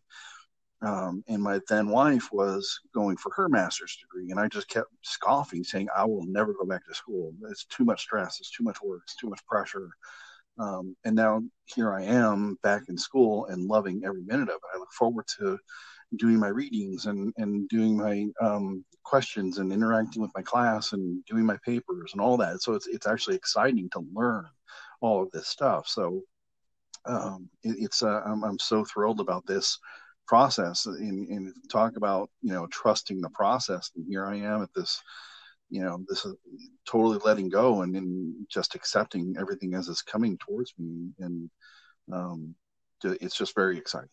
[0.81, 4.31] um, and my then wife was going for her master's degree.
[4.31, 7.33] And i just kept scoffing saying i will never go back to school.
[7.49, 8.39] It's too much stress.
[8.39, 9.01] It's too much work.
[9.05, 9.89] It's too much pressure.
[10.57, 14.75] Um, and now here i am back in school and loving every minute of it.
[14.75, 15.57] I look forward to
[16.17, 21.23] doing my readings and and doing my um, questions and interacting with my class and
[21.25, 24.45] doing my papers and all that so it's it's actually exciting to learn
[25.01, 25.87] all of this stuff.
[25.87, 26.21] So
[27.05, 29.79] um, it, it's uh, I'm, I'm so thrilled about this
[30.27, 33.91] process and, talk about you know trusting the process.
[33.95, 35.01] And here I am at this
[35.69, 36.35] you know this is
[36.87, 41.49] totally letting go and, and just accepting everything as it's coming towards me and
[42.11, 42.55] um,
[43.03, 44.09] it's just very exciting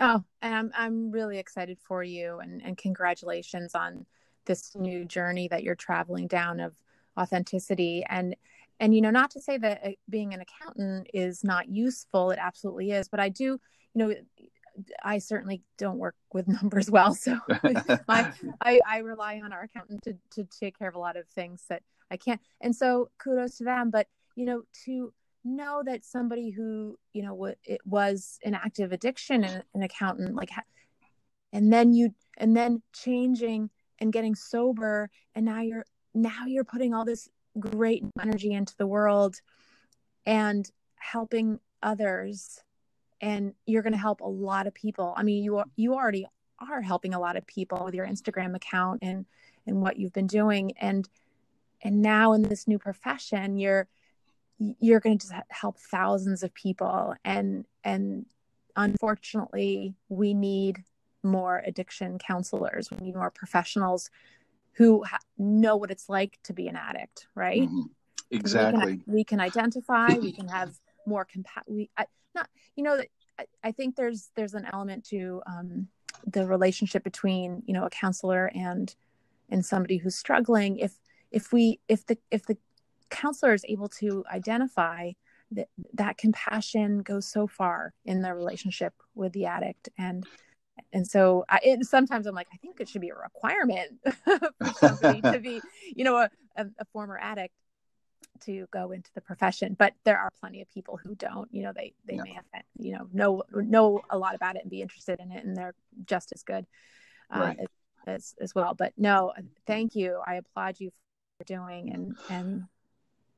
[0.00, 4.06] oh and i'm i'm really excited for you and and congratulations on
[4.46, 6.74] this new journey that you're traveling down of
[7.18, 8.04] authenticity.
[8.08, 8.36] And
[8.80, 12.40] and you know not to say that uh, being an accountant is not useful it
[12.42, 13.60] absolutely is but i do you
[13.94, 14.12] know
[15.04, 17.38] i certainly don't work with numbers well so
[18.08, 21.28] my, I, I rely on our accountant to, to take care of a lot of
[21.28, 22.40] things that i can't.
[22.60, 25.12] And so kudos to them but you know to
[25.44, 30.50] know that somebody who you know it was an active addiction and an accountant like
[31.52, 36.94] and then you and then changing and getting sober and now you're now you're putting
[36.94, 37.28] all this
[37.58, 39.36] great energy into the world
[40.26, 42.60] and helping others
[43.20, 45.14] and you're going to help a lot of people.
[45.16, 46.26] I mean you you already
[46.60, 49.26] are helping a lot of people with your instagram account and
[49.66, 51.08] and what you've been doing and
[51.82, 53.88] and now in this new profession you're
[54.80, 58.26] you're going to help thousands of people and and
[58.76, 60.82] unfortunately we need
[61.22, 64.10] more addiction counselors we need more professionals
[64.74, 67.62] who ha- know what it's like to be an addict, right?
[67.62, 67.82] Mm-hmm.
[68.30, 68.84] Exactly.
[68.84, 70.14] We can, we can, identify.
[70.18, 70.74] we can have
[71.06, 73.00] more compa- We I, not, you know,
[73.38, 75.88] I, I think there's there's an element to um,
[76.26, 78.94] the relationship between you know a counselor and
[79.50, 80.98] and somebody who's struggling if
[81.30, 82.56] if we if the if the
[83.14, 85.12] counselor is able to identify
[85.52, 90.26] that that compassion goes so far in the relationship with the addict and
[90.92, 93.92] and so I, it, sometimes i'm like i think it should be a requirement
[94.24, 95.60] for somebody to be
[95.94, 97.54] you know a, a, a former addict
[98.40, 101.72] to go into the profession but there are plenty of people who don't you know
[101.74, 102.22] they they yeah.
[102.22, 102.44] may have
[102.78, 105.74] you know know know a lot about it and be interested in it and they're
[106.04, 106.66] just as good
[107.34, 107.58] uh, right.
[107.60, 107.68] as,
[108.06, 109.32] as, as well but no
[109.66, 110.90] thank you i applaud you
[111.38, 112.64] for doing and and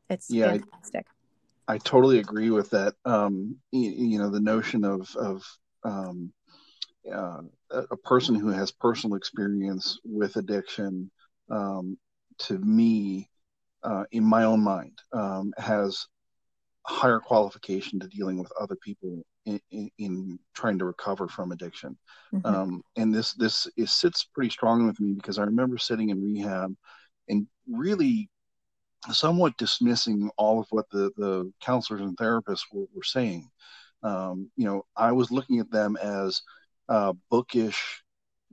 [0.09, 1.07] it's yeah, fantastic
[1.69, 5.45] I, I totally agree with that um you, you know the notion of of
[5.85, 6.33] um
[7.13, 11.11] uh, a person who has personal experience with addiction
[11.51, 11.97] um,
[12.39, 13.29] to me
[13.83, 16.07] uh, in my own mind um, has
[16.87, 21.97] higher qualification to dealing with other people in, in, in trying to recover from addiction.
[22.33, 22.47] Mm-hmm.
[22.47, 26.23] Um, and this this is, sits pretty strongly with me because I remember sitting in
[26.23, 26.75] rehab
[27.29, 28.29] and really
[29.13, 33.49] somewhat dismissing all of what the, the counselors and therapists were, were saying.
[34.03, 36.43] Um, you know, I was looking at them as
[36.89, 38.03] uh, bookish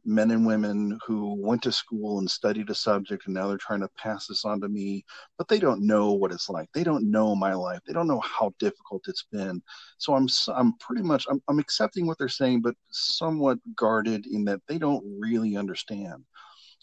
[0.06, 3.80] men and women who went to school and studied a subject and now they're trying
[3.80, 5.04] to pass this on to me
[5.38, 6.68] but they don't know what it's like.
[6.74, 7.80] They don't know my life.
[7.86, 9.62] They don't know how difficult it's been.
[9.98, 14.44] So i'm i'm pretty much i'm, I'm accepting what they're saying but somewhat guarded in
[14.46, 16.26] that they don't really understand.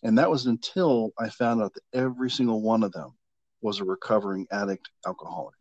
[0.03, 3.13] And that was until i found out that every single one of them
[3.63, 5.55] was a recovering addict alcoholic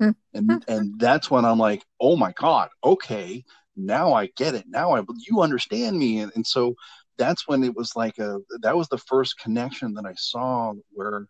[0.00, 0.10] hmm.
[0.34, 3.44] and and that's when i'm like oh my god okay
[3.76, 4.64] now I get it.
[4.68, 6.74] Now I you understand me, and, and so
[7.18, 11.26] that's when it was like a that was the first connection that I saw where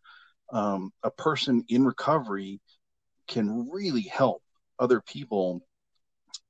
[0.53, 2.61] um, a person in recovery
[3.29, 4.43] can really help
[4.79, 5.63] other people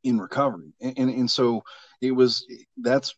[0.05, 1.63] in recovery, and, and and so
[2.01, 2.47] it was
[2.79, 3.15] that's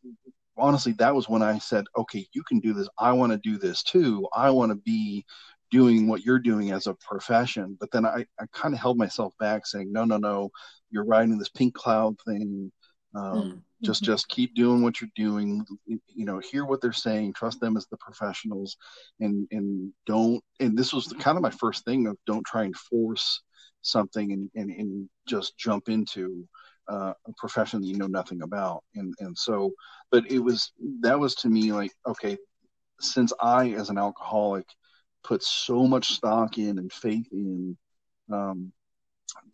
[0.57, 2.88] honestly that was when I said, okay, you can do this.
[2.99, 4.27] I want to do this too.
[4.33, 5.25] I want to be
[5.75, 7.77] doing what you're doing as a profession.
[7.81, 10.51] But then I, I kind of held myself back saying, no, no, no,
[10.89, 12.71] you're riding this pink cloud thing.
[13.17, 13.59] Um, mm-hmm.
[13.83, 15.67] Just, just keep doing what you're doing.
[15.87, 17.33] You know, hear what they're saying.
[17.33, 18.77] Trust them as the professionals,
[19.21, 20.43] and and don't.
[20.59, 23.43] And this was kind of my first thing of don't try and force
[23.83, 26.49] something and and, and just jump into
[26.89, 28.85] uh, a profession that you know nothing about.
[28.95, 29.73] And and so,
[30.11, 32.39] but it was that was to me like okay,
[33.01, 34.67] since I as an alcoholic
[35.25, 37.77] put so much stock in and faith in
[38.31, 38.73] um,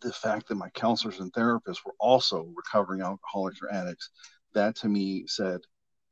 [0.01, 4.09] the fact that my counselors and therapists were also recovering alcoholics or addicts,
[4.53, 5.59] that to me said,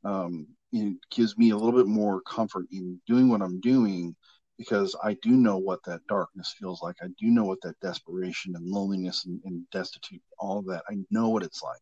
[0.04, 4.16] um, it gives me a little bit more comfort in doing what I'm doing
[4.56, 6.96] because I do know what that darkness feels like.
[7.02, 10.84] I do know what that desperation and loneliness and, and destitute, all of that.
[10.88, 11.80] I know what it's like.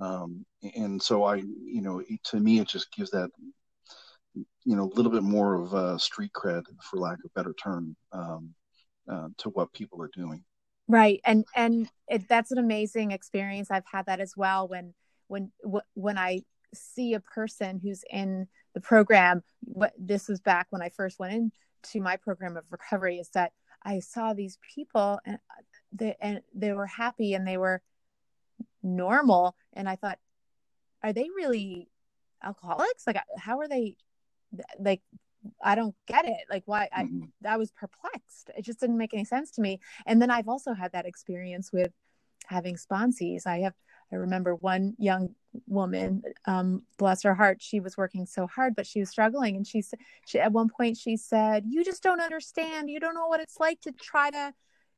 [0.00, 3.30] Um, and so I, you know, it, to me, it just gives that
[4.34, 7.96] you know a little bit more of a street cred for lack of better term
[8.12, 8.54] um,
[9.10, 10.44] uh, to what people are doing.
[10.88, 13.70] Right and and it, that's an amazing experience.
[13.70, 14.94] I've had that as well when
[15.28, 15.52] when
[15.94, 16.40] when i
[16.74, 21.32] see a person who's in the program what this was back when i first went
[21.32, 25.38] into my program of recovery is that i saw these people and
[25.92, 27.82] they and they were happy and they were
[28.84, 30.18] normal and i thought
[31.02, 31.88] are they really
[32.42, 33.06] alcoholics?
[33.06, 33.96] Like how are they
[34.78, 35.02] like
[35.62, 36.44] I don't get it.
[36.50, 37.24] Like why I mm-hmm.
[37.46, 38.50] I was perplexed.
[38.56, 39.80] It just didn't make any sense to me.
[40.06, 41.92] And then I've also had that experience with
[42.46, 43.46] having sponsees.
[43.46, 43.74] I have
[44.12, 45.34] I remember one young
[45.66, 49.56] woman, um, bless her heart, she was working so hard, but she was struggling.
[49.56, 52.90] And she said, she at one point she said, "You just don't understand.
[52.90, 54.52] You don't know what it's like to try to,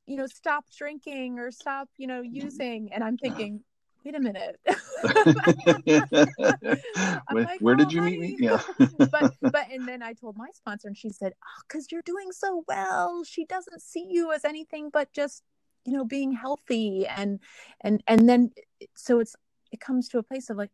[0.06, 2.34] you know, stop drinking or stop, you know, mm-hmm.
[2.34, 3.62] using." And I'm thinking,
[4.04, 4.60] wait a minute.
[7.30, 8.36] where, like, where did oh, you meet me?
[8.40, 8.60] Yeah.
[8.98, 12.32] but but and then I told my sponsor and she said, Oh, because you're doing
[12.32, 13.24] so well.
[13.24, 15.42] She doesn't see you as anything but just,
[15.84, 17.40] you know, being healthy and
[17.80, 18.52] and and then
[18.94, 19.36] so it's
[19.70, 20.70] it comes to a place of like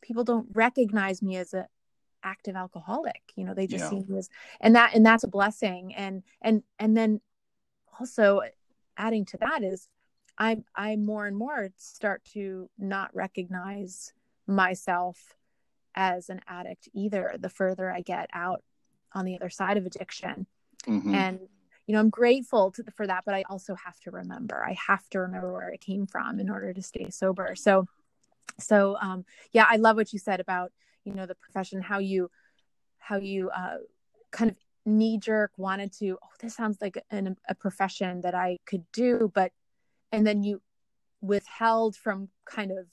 [0.00, 1.66] people don't recognize me as a
[2.24, 3.22] active alcoholic.
[3.36, 3.90] You know, they just yeah.
[3.90, 4.28] see me as
[4.60, 5.94] and that and that's a blessing.
[5.94, 7.20] And and and then
[7.98, 8.42] also
[8.96, 9.88] adding to that is
[10.42, 14.12] I I more and more start to not recognize
[14.48, 15.36] myself
[15.94, 18.64] as an addict either the further I get out
[19.12, 20.46] on the other side of addiction.
[20.86, 21.14] Mm-hmm.
[21.14, 21.40] And
[21.86, 24.64] you know, I'm grateful to, for that, but I also have to remember.
[24.64, 27.54] I have to remember where it came from in order to stay sober.
[27.54, 27.86] So
[28.58, 30.72] so um yeah, I love what you said about,
[31.04, 32.32] you know, the profession how you
[32.98, 33.76] how you uh
[34.32, 38.58] kind of knee jerk wanted to oh this sounds like an, a profession that I
[38.66, 39.52] could do but
[40.12, 40.60] and then you
[41.20, 42.86] withheld from kind of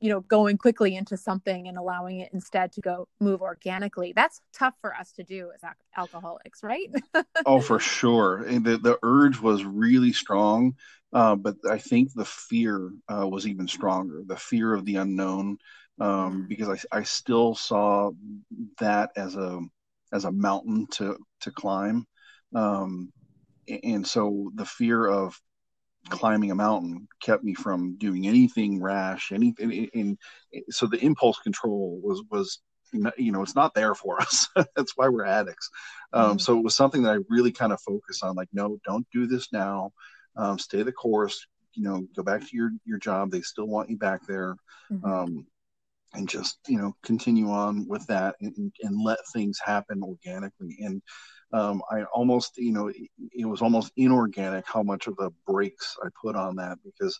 [0.00, 4.12] you know going quickly into something and allowing it instead to go move organically.
[4.14, 5.60] That's tough for us to do as
[5.96, 6.90] alcoholics right?
[7.46, 8.44] Oh for sure.
[8.44, 10.74] And the, the urge was really strong
[11.14, 15.56] uh, but i think the fear uh, was even stronger the fear of the unknown
[16.00, 18.10] um, because I, I still saw
[18.80, 19.60] that as a
[20.12, 22.04] as a mountain to to climb
[22.54, 23.12] um,
[23.68, 25.40] and so the fear of
[26.10, 30.18] climbing a mountain kept me from doing anything rash anything and
[30.68, 32.60] so the impulse control was was
[33.16, 34.48] you know it's not there for us.
[34.76, 35.70] That's why we're addicts.
[36.12, 36.38] Um, mm-hmm.
[36.38, 39.26] so it was something that i really kind of focused on like no don't do
[39.26, 39.92] this now.
[40.36, 43.30] Um, stay the course you know go back to your your job.
[43.30, 44.56] They still want you back there.
[44.92, 45.10] Mm-hmm.
[45.10, 45.46] um,
[46.14, 50.76] and just you know continue on with that and, and let things happen organically.
[50.80, 51.02] And
[51.54, 56.08] um, I almost, you know, it, was almost inorganic how much of the brakes I
[56.20, 57.18] put on that because,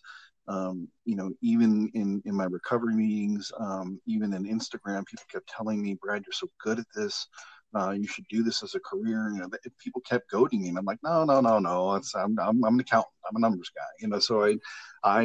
[0.49, 5.47] um, you know, even in, in my recovery meetings, um, even in Instagram, people kept
[5.47, 7.27] telling me, Brad, you're so good at this.
[7.73, 9.31] Uh, you should do this as a career.
[9.33, 9.49] You know,
[9.81, 11.95] people kept goading me, and I'm like, no, no, no, no.
[11.95, 13.13] It's, I'm, I'm, I'm an accountant.
[13.29, 13.83] I'm a numbers guy.
[14.01, 14.57] You know, so I,
[15.03, 15.23] I,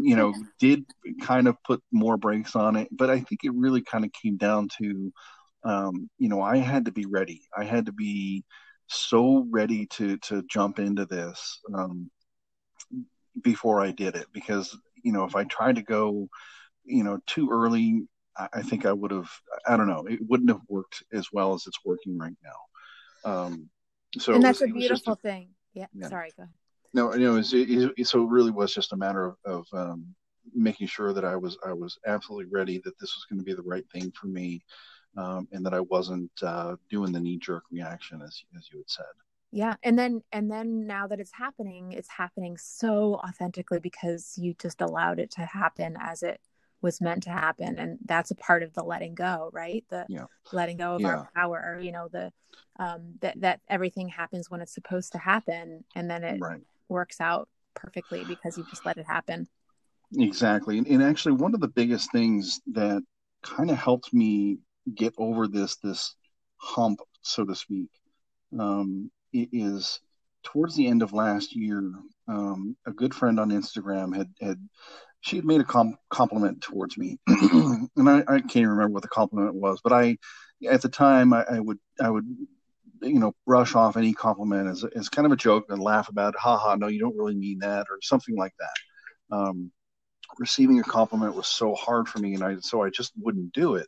[0.00, 0.84] you know, did
[1.22, 4.36] kind of put more brakes on it, but I think it really kind of came
[4.36, 5.12] down to,
[5.64, 7.42] um, you know, I had to be ready.
[7.56, 8.44] I had to be
[8.88, 12.10] so ready to to jump into this um,
[13.42, 16.28] before I did it because you know if I tried to go,
[16.84, 18.06] you know, too early,
[18.36, 19.30] I, I think I would have.
[19.66, 20.06] I don't know.
[20.08, 23.30] It wouldn't have worked as well as it's working right now.
[23.30, 23.68] Um,
[24.18, 25.50] so and that's was, a beautiful a, thing.
[25.74, 25.86] Yeah.
[25.92, 26.08] yeah.
[26.08, 26.32] Sorry.
[26.36, 26.54] Go ahead.
[26.92, 29.66] No, you know, it, it, it, so it really was just a matter of, of
[29.72, 30.06] um,
[30.52, 33.54] making sure that I was I was absolutely ready that this was going to be
[33.54, 34.62] the right thing for me
[35.16, 38.90] um, and that I wasn't uh, doing the knee jerk reaction as as you had
[38.90, 39.04] said.
[39.52, 44.54] Yeah, and then and then now that it's happening, it's happening so authentically because you
[44.60, 46.40] just allowed it to happen as it
[46.82, 49.84] was meant to happen, and that's a part of the letting go, right?
[49.90, 50.26] The yeah.
[50.52, 51.08] letting go of yeah.
[51.08, 51.78] our power.
[51.82, 52.32] You know, the
[52.78, 56.60] um, that that everything happens when it's supposed to happen, and then it right.
[56.88, 59.48] works out perfectly because you just let it happen.
[60.16, 63.02] Exactly, and, and actually, one of the biggest things that
[63.42, 64.58] kind of helped me
[64.94, 66.14] get over this this
[66.56, 67.88] hump, so to speak.
[68.58, 70.00] Um, it is
[70.42, 71.92] towards the end of last year.
[72.28, 74.58] Um, a good friend on Instagram had had
[75.20, 79.08] she had made a com- compliment towards me, and I, I, can't remember what the
[79.08, 80.16] compliment was, but I
[80.68, 82.26] at the time I, I would I would
[83.02, 86.34] you know brush off any compliment as, as kind of a joke and laugh about
[86.34, 86.40] it.
[86.40, 89.70] haha no you don't really mean that or something like that um,
[90.38, 93.74] receiving a compliment was so hard for me and i so i just wouldn't do
[93.74, 93.86] it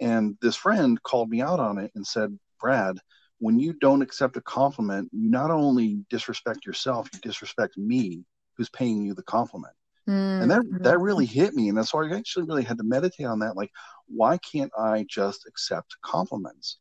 [0.00, 2.98] and this friend called me out on it and said, Brad,
[3.38, 8.24] when you don't accept a compliment, you not only disrespect yourself, you disrespect me
[8.56, 9.74] who's paying you the compliment.
[10.08, 10.42] Mm-hmm.
[10.42, 11.68] And that that really hit me.
[11.68, 13.56] And that's why I actually really had to meditate on that.
[13.56, 13.70] Like,
[14.06, 16.78] why can't I just accept compliments?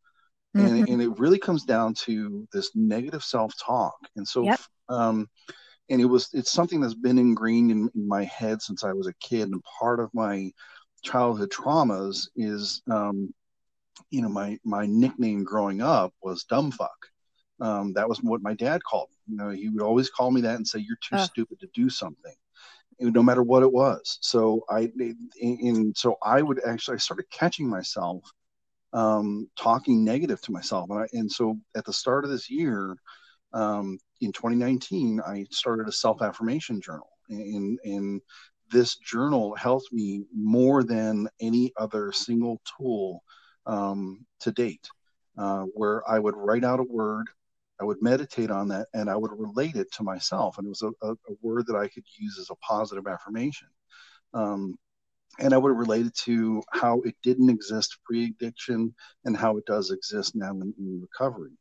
[0.56, 0.66] Mm-hmm.
[0.66, 3.96] And, and it really comes down to this negative self-talk.
[4.16, 4.60] And so yep.
[4.90, 5.28] um,
[5.90, 9.08] and it was it's something that's been ingrained in, in my head since I was
[9.08, 9.50] a kid.
[9.50, 10.50] And part of my
[11.08, 13.34] childhood traumas is um,
[14.12, 16.98] you know my my nickname growing up was dumb fuck
[17.60, 19.34] um, that was what my dad called me.
[19.34, 21.90] You know he would always call me that and say you're too stupid to do
[21.90, 22.34] something
[23.00, 24.18] no matter what it was.
[24.22, 24.92] So i
[25.42, 28.24] and so i would actually i started catching myself
[28.94, 30.90] um, talking negative to myself.
[30.90, 32.96] And, I, and so at the start of this year
[33.54, 37.10] um, in 2019 i started a self-affirmation journal.
[37.30, 38.22] And and
[38.72, 43.24] this journal helped me more than any other single tool
[43.66, 44.88] um, to date,
[45.38, 47.28] uh, where I would write out a word,
[47.80, 50.58] I would meditate on that, and I would relate it to myself.
[50.58, 53.68] And it was a, a, a word that I could use as a positive affirmation.
[54.34, 54.76] Um,
[55.40, 58.94] and I would relate it to how it didn't exist pre addiction
[59.26, 61.52] and how it does exist now in, in recovery.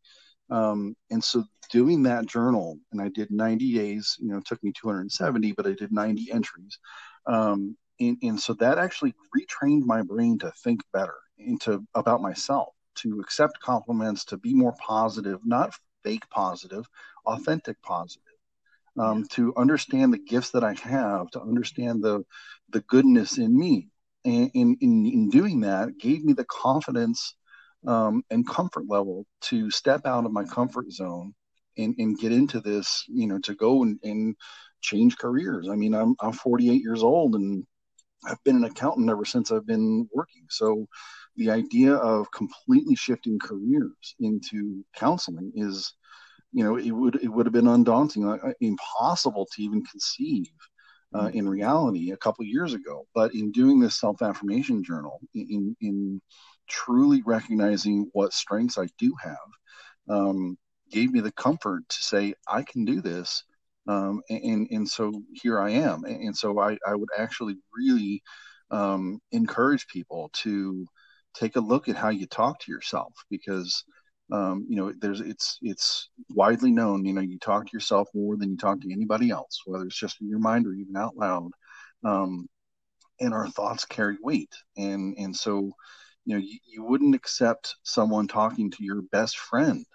[0.50, 4.62] Um, and so doing that journal, and I did 90 days, you know, it took
[4.62, 6.78] me 270, but I did 90 entries.
[7.26, 12.68] Um, and, and so that actually retrained my brain to think better into about myself,
[12.96, 15.74] to accept compliments, to be more positive, not
[16.04, 16.86] fake positive,
[17.26, 18.22] authentic positive.
[18.98, 22.24] Um, to understand the gifts that I have, to understand the
[22.70, 23.90] the goodness in me,
[24.24, 27.36] and in, in, in doing that, gave me the confidence
[27.86, 31.32] um, and comfort level to step out of my comfort zone
[31.78, 34.34] and, and get into this, you know, to go and, and
[34.80, 35.68] change careers.
[35.68, 37.64] I mean, I'm, I'm 48 years old and
[38.26, 40.44] I've been an accountant ever since I've been working.
[40.48, 40.86] So
[41.36, 45.92] the idea of completely shifting careers into counseling is,
[46.52, 50.48] you know, it would, it would have been undaunting, uh, impossible to even conceive
[51.14, 53.06] uh, in reality a couple years ago.
[53.14, 56.20] But in doing this self affirmation journal, in, in
[56.68, 59.36] truly recognizing what strengths I do have,
[60.08, 60.56] um,
[60.90, 63.44] gave me the comfort to say, I can do this.
[63.88, 66.04] Um, and, and so here I am.
[66.04, 68.22] And so I, I would actually really
[68.70, 70.86] um, encourage people to
[71.34, 73.84] take a look at how you talk to yourself because
[74.32, 78.36] um, you know there's it's it's widely known you know you talk to yourself more
[78.36, 81.16] than you talk to anybody else whether it's just in your mind or even out
[81.16, 81.50] loud
[82.04, 82.48] um,
[83.20, 85.70] and our thoughts carry weight and and so
[86.26, 89.86] you know you, you wouldn't accept someone talking to your best friend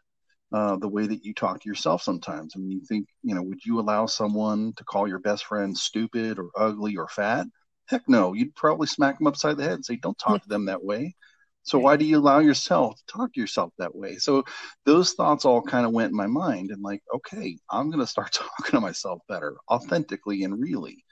[0.54, 2.54] uh, the way that you talk to yourself sometimes.
[2.56, 5.78] I mean, you think, you know, would you allow someone to call your best friend
[5.78, 7.48] stupid or ugly or fat?
[7.86, 8.34] Heck no.
[8.34, 11.16] You'd probably smack them upside the head and say, don't talk to them that way.
[11.64, 14.16] So why do you allow yourself to talk to yourself that way?
[14.16, 14.44] So
[14.86, 18.08] those thoughts all kind of went in my mind and like, okay, I'm going to
[18.08, 21.06] start talking to myself better, authentically and really.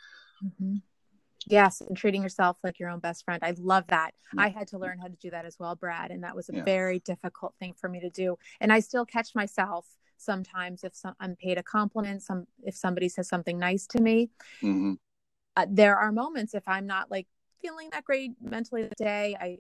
[0.43, 0.77] Mm-hmm.
[1.49, 3.39] Yes, and treating yourself like your own best friend.
[3.43, 4.13] I love that.
[4.37, 6.55] I had to learn how to do that as well, Brad, and that was a
[6.55, 6.63] yeah.
[6.63, 8.37] very difficult thing for me to do.
[8.61, 9.87] And I still catch myself
[10.17, 14.29] sometimes if some, I'm paid a compliment, some if somebody says something nice to me.
[14.61, 14.93] Mm-hmm.
[15.55, 17.27] Uh, there are moments if I'm not like
[17.61, 19.57] feeling that great mentally the day, I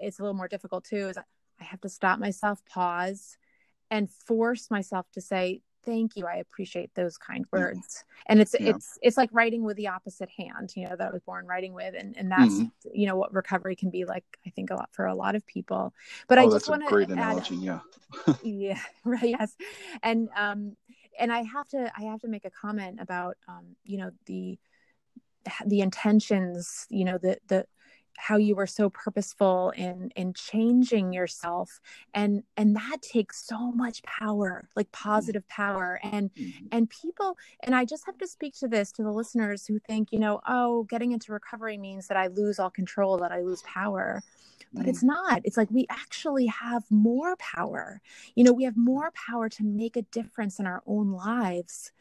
[0.00, 1.08] it's a little more difficult too.
[1.08, 3.36] Is I have to stop myself, pause,
[3.90, 8.04] and force myself to say thank you i appreciate those kind words.
[8.26, 8.70] And it's yeah.
[8.70, 11.72] it's it's like writing with the opposite hand you know that i was born writing
[11.74, 12.88] with and and that's mm-hmm.
[12.92, 15.46] you know what recovery can be like i think a lot for a lot of
[15.46, 15.92] people.
[16.28, 17.80] But oh, i just want to great add, analogy yeah.
[18.42, 19.56] Yeah right yes.
[20.02, 20.76] And um
[21.18, 24.58] and i have to i have to make a comment about um you know the
[25.66, 27.66] the intentions you know the the
[28.18, 31.80] how you were so purposeful in in changing yourself
[32.14, 35.08] and and that takes so much power like mm-hmm.
[35.10, 36.66] positive power and mm-hmm.
[36.70, 40.12] and people and i just have to speak to this to the listeners who think
[40.12, 43.62] you know oh getting into recovery means that i lose all control that i lose
[43.62, 44.22] power
[44.72, 45.08] but it's mm-hmm.
[45.08, 48.00] not it's like we actually have more power
[48.34, 51.92] you know we have more power to make a difference in our own lives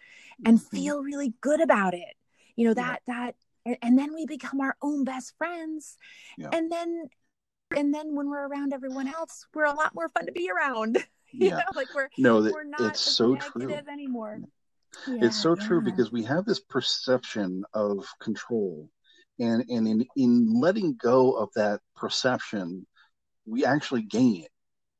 [0.45, 0.75] and mm-hmm.
[0.75, 2.15] feel really good about it
[2.55, 3.35] you know that that
[3.65, 5.97] and, then we become our own best friends.
[6.37, 6.49] Yeah.
[6.53, 7.03] and then
[7.75, 10.97] and then when we're around everyone else we're a lot more fun to be around.
[11.33, 11.55] You yeah.
[11.59, 13.73] know like we're no that, we're not it's so true.
[13.89, 14.39] anymore.
[15.07, 18.89] Yeah, it's so true because we have this perception of control
[19.39, 22.85] and and in in letting go of that perception
[23.45, 24.51] we actually gain it.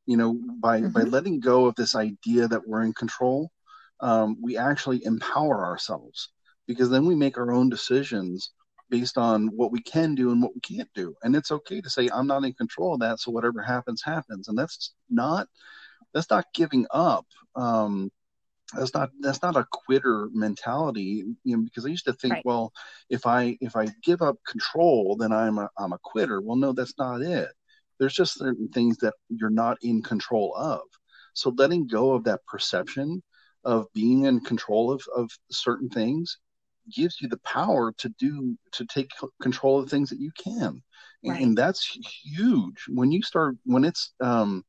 [0.05, 0.93] You know by mm-hmm.
[0.93, 3.51] by letting go of this idea that we're in control
[3.99, 6.29] um, we actually empower ourselves
[6.71, 8.51] because then we make our own decisions
[8.89, 11.15] based on what we can do and what we can't do.
[11.23, 14.47] And it's okay to say I'm not in control of that, so whatever happens happens.
[14.47, 15.47] And that's not
[16.13, 17.25] that's not giving up.
[17.55, 18.11] Um,
[18.73, 22.45] that's not that's not a quitter mentality, you know, because I used to think, right.
[22.45, 22.71] well,
[23.09, 26.41] if I if I give up control, then I'm a I'm a quitter.
[26.41, 27.49] Well, no, that's not it.
[27.99, 30.81] There's just certain things that you're not in control of.
[31.33, 33.23] So letting go of that perception
[33.63, 36.37] of being in control of, of certain things
[36.93, 39.11] gives you the power to do to take
[39.41, 40.81] control of things that you can.
[41.23, 41.41] And, right.
[41.41, 42.85] and that's huge.
[42.87, 44.63] When you start when it's um,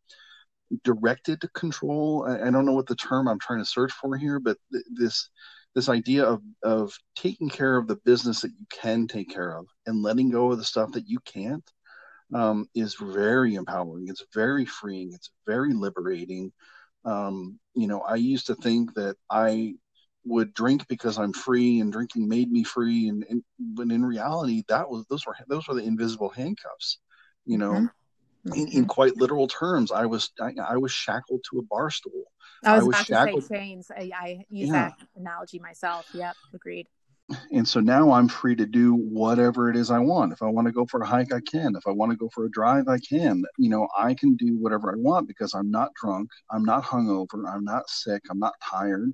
[0.85, 4.17] directed to control I, I, don't know what the term i'm trying to search for
[4.17, 5.29] here but th- this
[5.75, 9.67] this idea of of taking care of the business that you can take care of
[9.87, 11.71] and letting go of the stuff that you can't
[12.35, 14.07] um, is very empowering.
[14.09, 15.13] It's very freeing.
[15.13, 16.51] It's very liberating.
[17.05, 19.75] Um, you know i used to think that i
[20.25, 24.63] would drink because I'm free and drinking made me free and, and but in reality
[24.69, 26.99] that was those were those were the invisible handcuffs
[27.45, 28.53] you know mm-hmm.
[28.53, 28.85] in, in, mm-hmm.
[28.85, 32.25] quite literal terms I was I, I, was shackled to a bar stool
[32.65, 33.43] I was, I was about shackled.
[33.43, 34.91] to say chains I, I use yeah.
[34.91, 36.87] that analogy myself yep agreed
[37.51, 40.33] and so now I'm free to do whatever it is I want.
[40.33, 41.77] If I want to go for a hike, I can.
[41.77, 43.45] If I want to go for a drive, I can.
[43.59, 46.31] You know, I can do whatever I want because I'm not drunk.
[46.51, 47.49] I'm not hungover.
[47.49, 48.23] I'm not sick.
[48.31, 49.13] I'm not tired.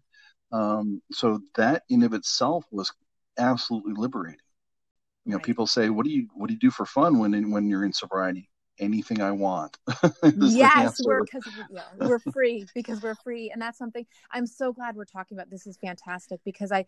[0.50, 2.92] Um, so that in of itself was
[3.38, 4.40] absolutely liberating.
[5.24, 5.44] You know, right.
[5.44, 7.84] people say, "What do you what do you do for fun when in, when you're
[7.84, 8.48] in sobriety?"
[8.80, 9.76] Anything I want.
[10.38, 14.96] yes, we're because yeah, we're free because we're free, and that's something I'm so glad
[14.96, 15.50] we're talking about.
[15.50, 16.86] This is fantastic because I,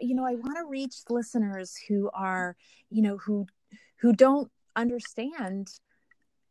[0.00, 2.56] you know, I want to reach listeners who are,
[2.90, 3.46] you know, who
[4.00, 5.70] who don't understand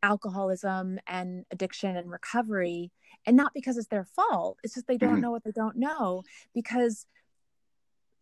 [0.06, 2.92] alcoholism and addiction and recovery
[3.26, 5.22] and not because it's their fault it's just they don't mm-hmm.
[5.22, 6.22] know what they don't know
[6.54, 7.06] because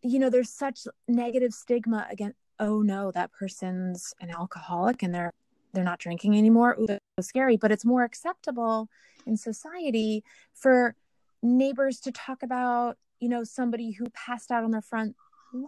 [0.01, 5.33] you know there's such negative stigma against oh no that person's an alcoholic and they're
[5.73, 8.89] they're not drinking anymore Ooh, that's scary but it's more acceptable
[9.27, 10.23] in society
[10.53, 10.95] for
[11.43, 15.15] neighbors to talk about you know somebody who passed out on their front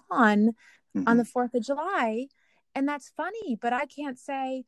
[0.10, 0.54] lawn
[0.96, 1.08] mm-hmm.
[1.08, 2.28] on the 4th of July.
[2.76, 4.66] And that's funny, but I can't say,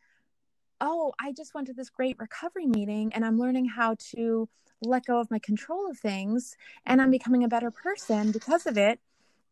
[0.82, 4.47] oh, I just went to this great recovery meeting and I'm learning how to
[4.82, 6.55] let go of my control of things
[6.86, 8.99] and I'm becoming a better person because of it.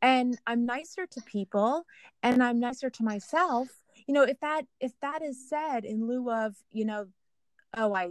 [0.01, 1.85] And I'm nicer to people
[2.21, 3.67] and I'm nicer to myself.
[4.05, 7.07] You know, if that if that is said in lieu of, you know,
[7.75, 8.09] oh, I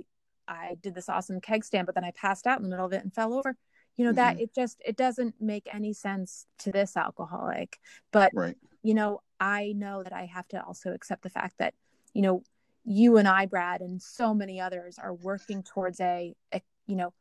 [0.49, 2.93] I did this awesome keg stand, but then I passed out in the middle of
[2.93, 3.57] it and fell over.
[3.97, 4.17] You know, mm-hmm.
[4.17, 7.79] that it just it doesn't make any sense to this alcoholic.
[8.11, 8.57] But right.
[8.83, 11.75] you know, I know that I have to also accept the fact that,
[12.15, 12.43] you know,
[12.87, 17.13] you and I, Brad, and so many others are working towards a, a you know,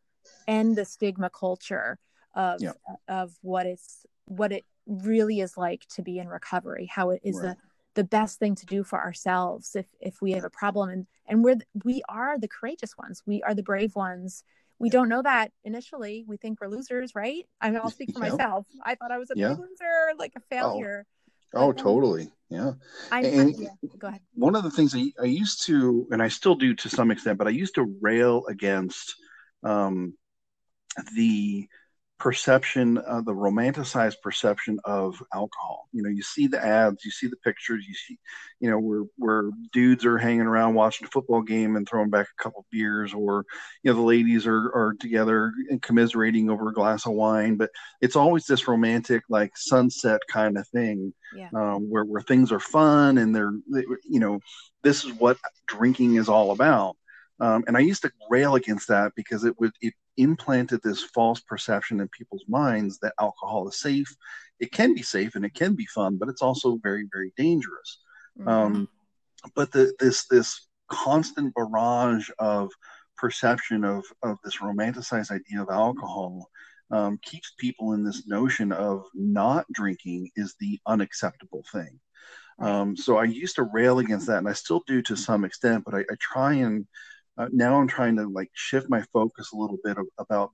[0.47, 1.97] end the stigma culture
[2.35, 2.73] of yeah.
[3.07, 7.35] of what it's what it really is like to be in recovery, how it is
[7.41, 7.49] right.
[7.49, 7.57] the
[7.95, 10.89] the best thing to do for ourselves if if we have a problem.
[10.89, 13.23] And and we're we are the courageous ones.
[13.25, 14.43] We are the brave ones.
[14.77, 16.25] We don't know that initially.
[16.27, 17.45] We think we're losers right?
[17.59, 18.67] I mean i'll speak for myself.
[18.83, 19.49] I thought i was a yeah.
[19.49, 21.05] loser like a failure.
[21.07, 21.11] Oh,
[21.71, 22.29] totally.
[22.49, 22.73] Yeah.
[23.11, 23.69] I, and yeah.
[23.97, 24.21] Go ahead.
[24.35, 27.37] One of the things I, I, used to, and I still do to some extent,
[27.37, 29.15] but I used to rail against
[29.63, 30.15] um,
[31.15, 31.67] the
[32.17, 35.87] perception, uh, the romanticized perception of alcohol.
[35.91, 38.17] You know, you see the ads, you see the pictures, you see,
[38.59, 42.27] you know, where where dudes are hanging around watching a football game and throwing back
[42.27, 43.45] a couple beers, or
[43.83, 47.57] you know, the ladies are are together and commiserating over a glass of wine.
[47.57, 51.49] But it's always this romantic, like sunset kind of thing, yeah.
[51.53, 54.39] um, where where things are fun and they're, they, you know,
[54.83, 55.37] this is what
[55.67, 56.95] drinking is all about.
[57.39, 61.39] Um, and I used to rail against that because it would it implanted this false
[61.41, 64.15] perception in people's minds that alcohol is safe.
[64.59, 67.99] It can be safe and it can be fun, but it's also very, very dangerous.
[68.39, 68.47] Mm-hmm.
[68.47, 68.89] Um,
[69.53, 72.71] but the, this this constant barrage of
[73.17, 76.49] perception of of this romanticized idea of alcohol
[76.91, 81.99] um, keeps people in this notion of not drinking is the unacceptable thing.
[82.59, 85.83] Um, so I used to rail against that, and I still do to some extent.
[85.85, 86.87] But I, I try and
[87.37, 90.51] uh, now I'm trying to like shift my focus a little bit of, about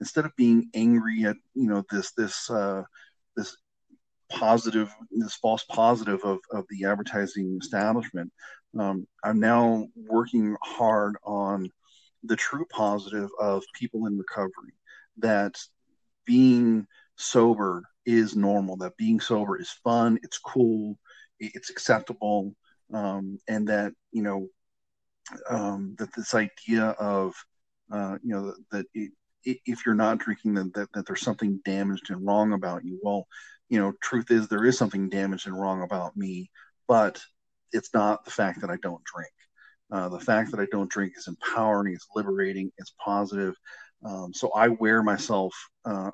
[0.00, 2.82] instead of being angry at you know this this uh,
[3.36, 3.56] this
[4.30, 8.30] positive this false positive of, of the advertising establishment
[8.78, 11.70] um, i'm now working hard on
[12.24, 14.74] the true positive of people in recovery
[15.16, 15.54] that
[16.26, 20.98] being sober is normal that being sober is fun it's cool
[21.40, 22.54] it's acceptable
[22.92, 24.46] um, and that you know
[25.50, 27.34] um, that this idea of
[27.92, 29.12] uh, you know that it,
[29.44, 32.98] if you're not drinking that, that, that there's something damaged and wrong about you.
[33.02, 33.26] Well
[33.68, 36.50] you know truth is there is something damaged and wrong about me
[36.86, 37.20] but
[37.72, 39.32] it's not the fact that i don't drink.
[39.90, 43.54] Uh, the fact that i don't drink is empowering it's liberating it's positive.
[44.04, 45.54] Um, so i wear myself
[45.84, 46.10] uh,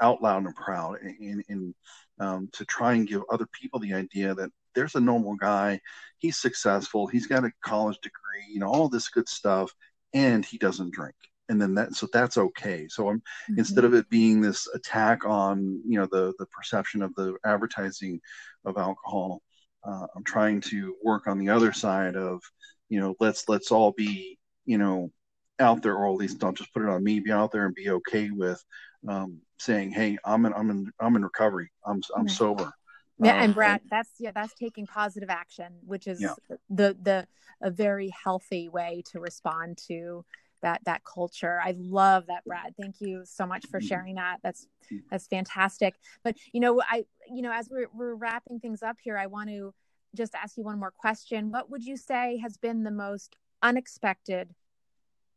[0.00, 1.74] out loud and proud and, in
[2.20, 5.80] um, to try and give other people the idea that there's a normal guy.
[6.18, 7.06] He's successful.
[7.06, 9.72] He's got a college degree, you know, all this good stuff,
[10.12, 11.14] and he doesn't drink.
[11.48, 12.86] And then that, so that's okay.
[12.88, 13.58] So I'm mm-hmm.
[13.58, 18.20] instead of it being this attack on, you know, the the perception of the advertising
[18.64, 19.42] of alcohol,
[19.84, 22.42] uh, I'm trying to work on the other side of,
[22.88, 25.10] you know, let's let's all be, you know,
[25.58, 27.20] out there, or at least don't just put it on me.
[27.20, 28.62] Be out there and be okay with
[29.08, 31.70] um, saying, "Hey, I'm in, I'm in, I'm in recovery.
[31.86, 32.30] I'm, I'm right.
[32.30, 32.72] sober.
[33.20, 36.34] Yeah, and um, Brad, that's yeah, that's taking positive action, which is yeah.
[36.70, 37.26] the the
[37.60, 40.24] a very healthy way to respond to
[40.62, 41.60] that that culture.
[41.62, 42.74] I love that, Brad.
[42.80, 43.86] Thank you so much for mm-hmm.
[43.88, 44.38] sharing that.
[44.42, 44.98] That's mm-hmm.
[45.10, 45.94] that's fantastic.
[46.22, 49.50] But you know, I you know, as we're we're wrapping things up here, I want
[49.50, 49.74] to
[50.14, 51.50] just ask you one more question.
[51.50, 54.54] What would you say has been the most unexpected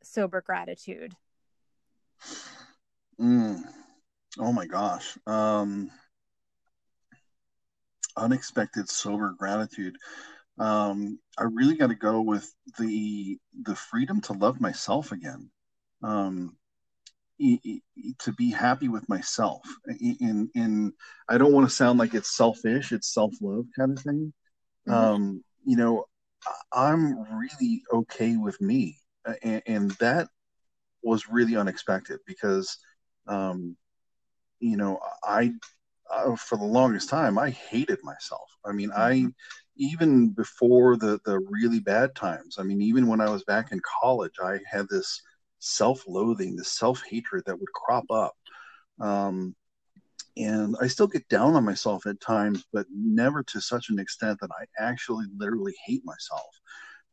[0.03, 1.15] sober gratitude?
[3.19, 3.63] Mm.
[4.39, 5.17] Oh my gosh.
[5.27, 5.91] Um
[8.17, 9.95] unexpected sober gratitude.
[10.59, 15.49] Um, i really got to go with the the freedom to love myself again.
[16.03, 16.55] Um,
[17.39, 19.61] to be happy with myself.
[19.99, 20.93] In in
[21.27, 24.33] i don't want to sound like it's selfish it's self-love kind of thing.
[24.87, 24.93] Mm-hmm.
[24.93, 26.05] um, you know
[26.71, 28.97] i'm really okay with me.
[29.43, 30.27] And, and that
[31.03, 32.77] was really unexpected because
[33.27, 33.75] um,
[34.59, 35.51] you know i
[36.11, 38.49] uh, for the longest time, I hated myself.
[38.65, 39.29] I mean, I mm-hmm.
[39.77, 42.57] even before the the really bad times.
[42.59, 45.21] I mean, even when I was back in college, I had this
[45.59, 48.35] self-loathing, this self-hatred that would crop up.
[48.99, 49.55] Um,
[50.37, 54.39] and I still get down on myself at times, but never to such an extent
[54.41, 56.59] that I actually literally hate myself.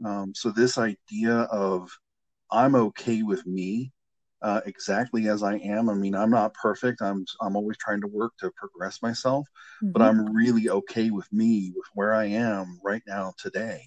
[0.05, 1.91] Um, so this idea of
[2.51, 3.93] I'm okay with me
[4.43, 5.89] uh, exactly as I am.
[5.89, 7.03] I mean, I'm not perfect.
[7.03, 9.47] I'm I'm always trying to work to progress myself,
[9.83, 9.93] mm-hmm.
[9.93, 13.83] but I'm really okay with me with where I am right now today.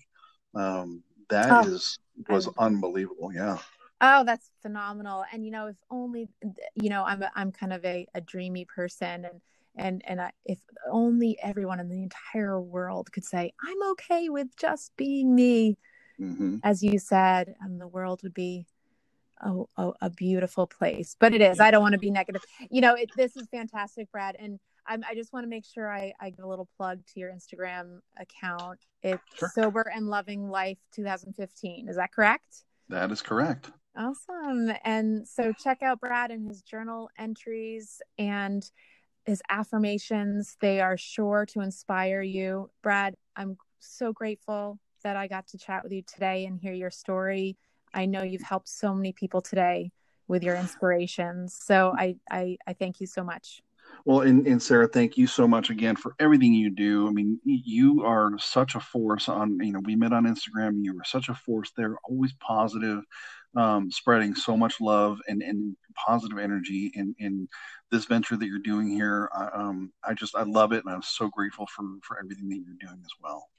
[0.54, 1.98] Um, that oh, is
[2.30, 3.32] was unbelievable.
[3.34, 3.58] Yeah.
[4.02, 5.24] Oh, that's phenomenal.
[5.32, 6.28] And you know, if only
[6.76, 9.42] you know, I'm a, I'm kind of a, a dreamy person and
[9.76, 10.60] and and I, if
[10.92, 15.78] only everyone in the entire world could say i'm okay with just being me
[16.20, 16.58] mm-hmm.
[16.64, 18.66] as you said and the world would be
[19.42, 21.60] a, a, a beautiful place but it is.
[21.60, 22.44] I don't want to be negative.
[22.70, 25.92] You know it, this is fantastic brad and I'm, i just want to make sure
[25.92, 28.80] I, I give a little plug to your instagram account.
[29.04, 29.52] It's sure.
[29.54, 32.64] sober and loving life 2015 is that correct?
[32.90, 33.72] That is correct.
[33.98, 34.72] Awesome.
[34.84, 38.70] And so check out brad and his journal entries and
[39.26, 40.58] his affirmations.
[40.62, 42.70] They are sure to inspire you.
[42.82, 46.92] Brad i'm so grateful that i got to chat with you today and hear your
[46.92, 47.58] story
[47.94, 49.92] I know you've helped so many people today
[50.28, 51.58] with your inspirations.
[51.62, 53.62] So I, I, I thank you so much.
[54.06, 57.08] Well, and, and Sarah, thank you so much again for everything you do.
[57.08, 60.84] I mean, you are such a force on, you know, we met on Instagram.
[60.84, 63.04] You were such a force there, always positive,
[63.56, 67.48] um, spreading so much love and, and positive energy in, in
[67.92, 69.30] this venture that you're doing here.
[69.36, 70.84] I, um, I just, I love it.
[70.86, 73.50] And I'm so grateful for, for everything that you're doing as well.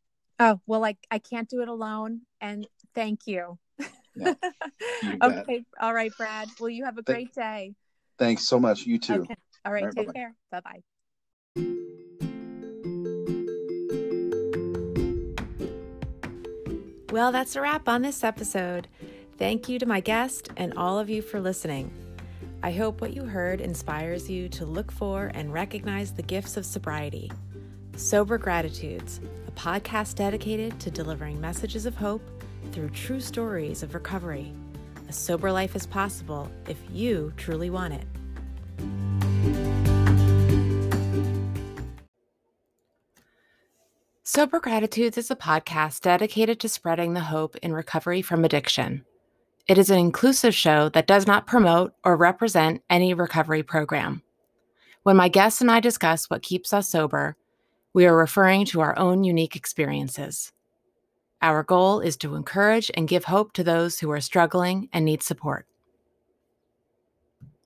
[0.41, 2.23] Oh, well, I, I can't do it alone.
[2.41, 3.59] And thank you.
[4.15, 4.35] Yeah.
[5.23, 5.65] okay.
[5.81, 6.49] All right, Brad.
[6.61, 7.75] Well, you have a great day.
[8.19, 8.87] Thanks so much.
[8.87, 9.23] You too.
[9.23, 9.37] Okay.
[9.65, 9.83] All right.
[9.83, 10.19] All right take bye-bye.
[10.19, 10.35] care.
[10.51, 10.83] Bye bye.
[17.13, 18.89] Well, that's a wrap on this episode.
[19.37, 21.93] Thank you to my guest and all of you for listening.
[22.63, 26.65] I hope what you heard inspires you to look for and recognize the gifts of
[26.65, 27.31] sobriety.
[27.97, 32.23] Sober Gratitudes, a podcast dedicated to delivering messages of hope
[32.71, 34.53] through true stories of recovery.
[35.09, 38.07] A sober life is possible if you truly want it.
[44.23, 49.05] Sober Gratitudes is a podcast dedicated to spreading the hope in recovery from addiction.
[49.69, 54.23] It is an inclusive show that does not promote or represent any recovery program.
[55.03, 57.37] When my guests and I discuss what keeps us sober,
[57.93, 60.52] we are referring to our own unique experiences.
[61.43, 65.25] Our goal is to encourage and give hope to those who are struggling and need
[65.25, 65.67] support.